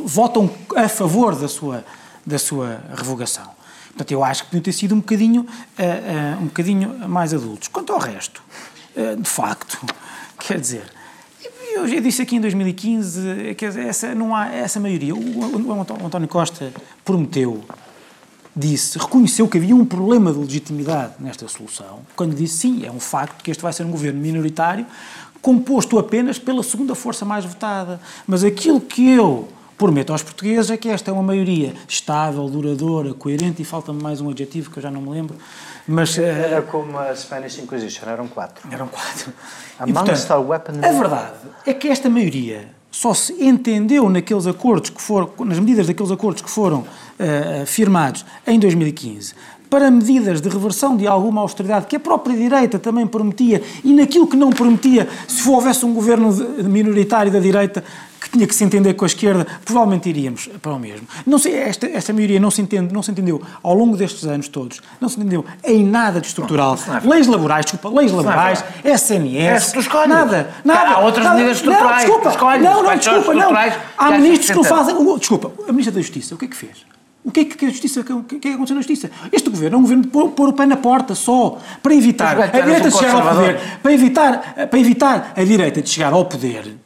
[0.05, 1.83] votam a favor da sua,
[2.25, 3.49] da sua revogação.
[3.87, 5.45] Portanto, eu acho que podiam ter sido um bocadinho,
[5.77, 7.67] eh, eh, um bocadinho mais adultos.
[7.67, 8.41] Quanto ao resto,
[8.95, 9.79] de facto,
[10.37, 10.83] quer dizer,
[11.75, 15.13] eu disse aqui em 2015, eh, dizer, essa, não há essa maioria.
[15.15, 15.67] O, o-
[16.01, 16.71] o António Costa
[17.03, 17.63] prometeu,
[18.55, 22.99] disse, reconheceu que havia um problema de legitimidade nesta solução, quando disse sim, é um
[22.99, 24.85] facto que este vai ser um governo minoritário,
[25.41, 27.99] composto apenas pela segunda força mais votada.
[28.27, 29.47] Mas aquilo que eu
[29.77, 34.21] prometo aos portugueses é que esta é uma maioria estável, duradoura, coerente, e falta-me mais
[34.21, 35.35] um adjetivo que eu já não me lembro,
[35.87, 36.17] mas...
[36.17, 38.67] eh, Era como a Spanish Inquisition, eram quatro.
[38.71, 39.31] eram quatro.
[39.79, 41.33] Amongst our weaponry- A verdade
[41.65, 46.41] é que esta maioria só se entendeu naqueles acordos que foram, nas medidas daqueles acordos
[46.41, 46.85] que foram
[47.17, 49.33] eh, firmados em 2015
[49.71, 54.27] para medidas de reversão de alguma austeridade que a própria direita também prometia e naquilo
[54.27, 56.29] que não prometia, se houvesse um governo
[56.61, 57.81] minoritário da direita
[58.19, 61.07] que tinha que se entender com a esquerda, provavelmente iríamos para o mesmo.
[61.25, 64.49] Não sei, esta, esta maioria não se, entende, não se entendeu ao longo destes anos
[64.49, 66.77] todos, não se entendeu em nada de estrutural.
[67.05, 70.89] leis laborais, desculpa, leis laborais, SNS, É, nada, nada.
[70.91, 73.55] Há outras nada, medidas estruturais, Não, desculpa, não, não, desculpa, não.
[73.97, 75.17] Há ministros que não fazem...
[75.17, 76.90] Desculpa, a Ministra da Justiça, o que é que fez?
[77.23, 79.11] O que é que a Justiça, o que é que aconteceu na Justiça?
[79.31, 82.39] Este governo é um governo de pôr, pôr o pé na porta só, para evitar
[82.39, 86.25] a direita de chegar ao poder, para evitar, para evitar a direita de chegar ao
[86.25, 86.80] poder.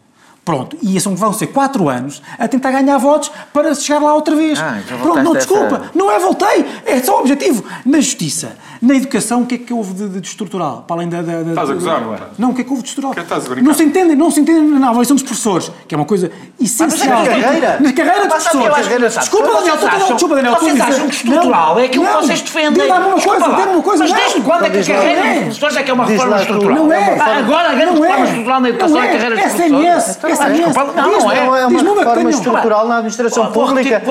[0.45, 4.35] Pronto, e são, vão ser quatro anos a tentar ganhar votos para chegar lá outra
[4.35, 4.59] vez.
[4.61, 7.63] Ah, então Pronto, não, voltaste a essa- desculpa, não é voltei, é só o objetivo.
[7.83, 10.85] Na justiça, na educação, o que é que houve de, de- estrutural?
[10.87, 11.23] Para além da.
[11.23, 12.31] da, da Estás a gozar, não estás?
[12.37, 13.15] Não, o que é que houve de estrutural?
[13.15, 13.67] Que estás a brincar?
[13.67, 16.31] Não se entendem, não se entendem na avaliação dos professores, que é uma coisa
[16.61, 17.23] essencial.
[17.23, 17.77] na carreira.
[17.79, 19.15] Na carreira dos Mas professores.
[19.17, 22.21] Desculpa, Daniel, estou- acham- desculpa, Daniel, vocês acham que estrutural Não, é aquilo que não.
[22.21, 22.83] vocês defendem.
[22.83, 24.03] Diga-me uma coisa, Desculpa diga-me uma coisa.
[24.03, 24.17] Mas não.
[24.19, 25.33] desde quando é que a carreira Não é.
[25.33, 26.75] dos professores é que é uma reforma estrutural?
[26.77, 27.19] Não é.
[27.19, 28.29] Ah, Agora a grande Não reforma é.
[28.29, 30.34] estrutural na educação Não é a carreira dos professores.
[30.41, 31.45] Essa Desculpa, não, não é.
[31.45, 34.01] Não é uma reforma estrutural na administração pública.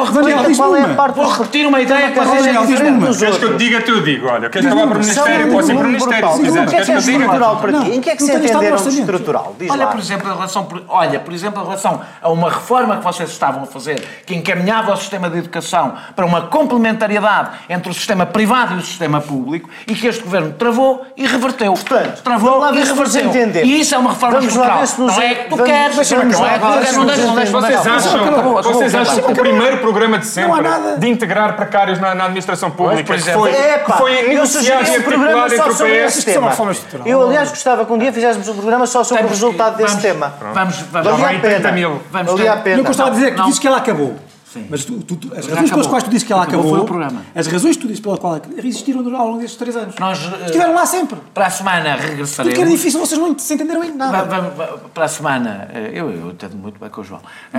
[0.56, 3.06] qual é a parte Vou repetir uma ideia que vocês já uma.
[3.06, 4.26] dos Queres que eu te diga, eu digo.
[4.28, 5.52] Olha, queres acabar por Ministério?
[5.52, 6.66] Pode ser por Ministério, se quiseres.
[6.66, 7.18] O que é Queres que é eu diga?
[7.24, 7.90] estrutural para ti?
[7.90, 9.56] Em que é que Não se entenderam de estrutural?
[9.70, 13.30] Olha, por exemplo, em relação, olha, por exemplo, em relação a uma reforma que vocês
[13.30, 18.26] estavam a fazer, que encaminhava o sistema de educação para uma complementariedade entre o sistema
[18.26, 21.72] privado e o sistema público, e que este governo travou e reverteu.
[21.74, 23.64] Portanto, travou e reverteu.
[23.64, 24.80] E isso é uma reforma Vamos lá estrutural.
[24.80, 27.34] ver se nos- não é que tu vamos- queres, lá não deixa- não entendemos.
[27.34, 30.62] deixa- Vocês não, acham, vocês acham que o primeiro programa de sempre
[30.98, 34.96] de integrar precários na, na administração pública que foi, É, que foi eu negociado e
[34.96, 36.24] articulado entre o PS.
[37.04, 40.32] Eu, aliás, gostava que um dia fizéssemos um programa só sobre o resultado desse tema.
[40.52, 41.90] Vamos, vamos, Valia a em 30 pena.
[42.10, 42.76] Valia a pena.
[42.78, 44.16] Eu gostava de dizer que dizes que ela acabou.
[44.70, 45.68] Mas tu, tu, tu- as razões acabou.
[45.70, 47.22] pelas quais tu dizes que ela Acabou acabou, foi o programa.
[47.34, 49.94] as razões que tu dizes pelas quais ela existiram ao longo destes três anos.
[49.98, 51.18] Nós, eh, Estiveram lá sempre.
[51.32, 52.58] Para a semana Porque regressaremos.
[52.58, 54.22] era difícil, vocês não se entenderam em nada.
[54.24, 57.20] va- va- Para a semana, eh, eu, eu entendo muito bem com o João.
[57.52, 57.58] Eh,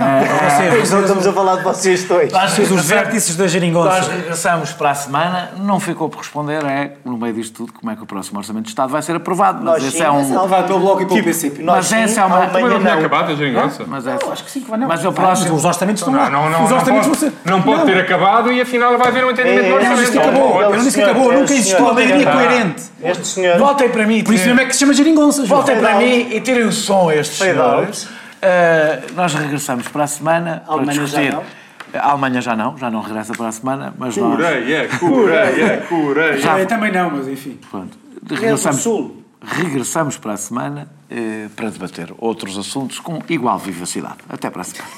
[0.80, 2.32] Vocês, Não estamos a falar de vocês dois.
[2.32, 4.00] Nós vocês os vértices da Nós geringonça.
[4.10, 7.96] regressamos para a semana, não ficou por responder, é, no meio disto tudo, como é
[7.96, 9.58] que o próximo Orçamento de Estado vai ser aprovado.
[9.62, 10.34] Mas Nós esse sim, é mas um.
[10.34, 10.48] não.
[10.48, 12.92] Vai pelo Bloco e pelo Tipo, nós Mas sim, essa é uma- Também não tinha
[12.92, 12.98] não.
[12.98, 13.84] acabado a geringonça?
[13.86, 14.88] Mas, é, Acho que sim, que vai não.
[14.88, 15.54] mas é o próximo.
[15.56, 16.30] Os orçamentos estão lá.
[16.30, 19.24] Não, não, não, Não, orçamentos pode, ser- não pode ter acabado e afinal vai haver
[19.24, 20.54] um entendimento É, é, Eu não disse que acabou.
[20.54, 21.32] Não, Eu não disse que acabou.
[21.32, 22.82] é, Nunca existiu a maioria coerente.
[23.02, 23.58] Este senhor.
[23.58, 24.22] Voltem para mim.
[24.24, 25.60] Por isso mesmo é que se chama geringonça, João.
[25.60, 28.08] Voltem para Fade mim e tirem o som a estes senhores.
[28.42, 31.32] Eh, nós regressamos para a semana A Alemanha para já discutir.
[31.32, 32.00] não?
[32.00, 34.36] A Alemanha já não, já não regressa para a semana, mas nós.
[34.36, 36.38] Coreia, Coreia, Coreia.
[36.38, 37.58] Já- Eu também não, mas enfim.
[37.70, 37.96] Pronto.
[38.28, 39.22] Regressamos, Sul.
[39.40, 44.16] regressamos para a semana eh, para debater outros assuntos com igual vivacidade.
[44.28, 44.90] Até para a semana.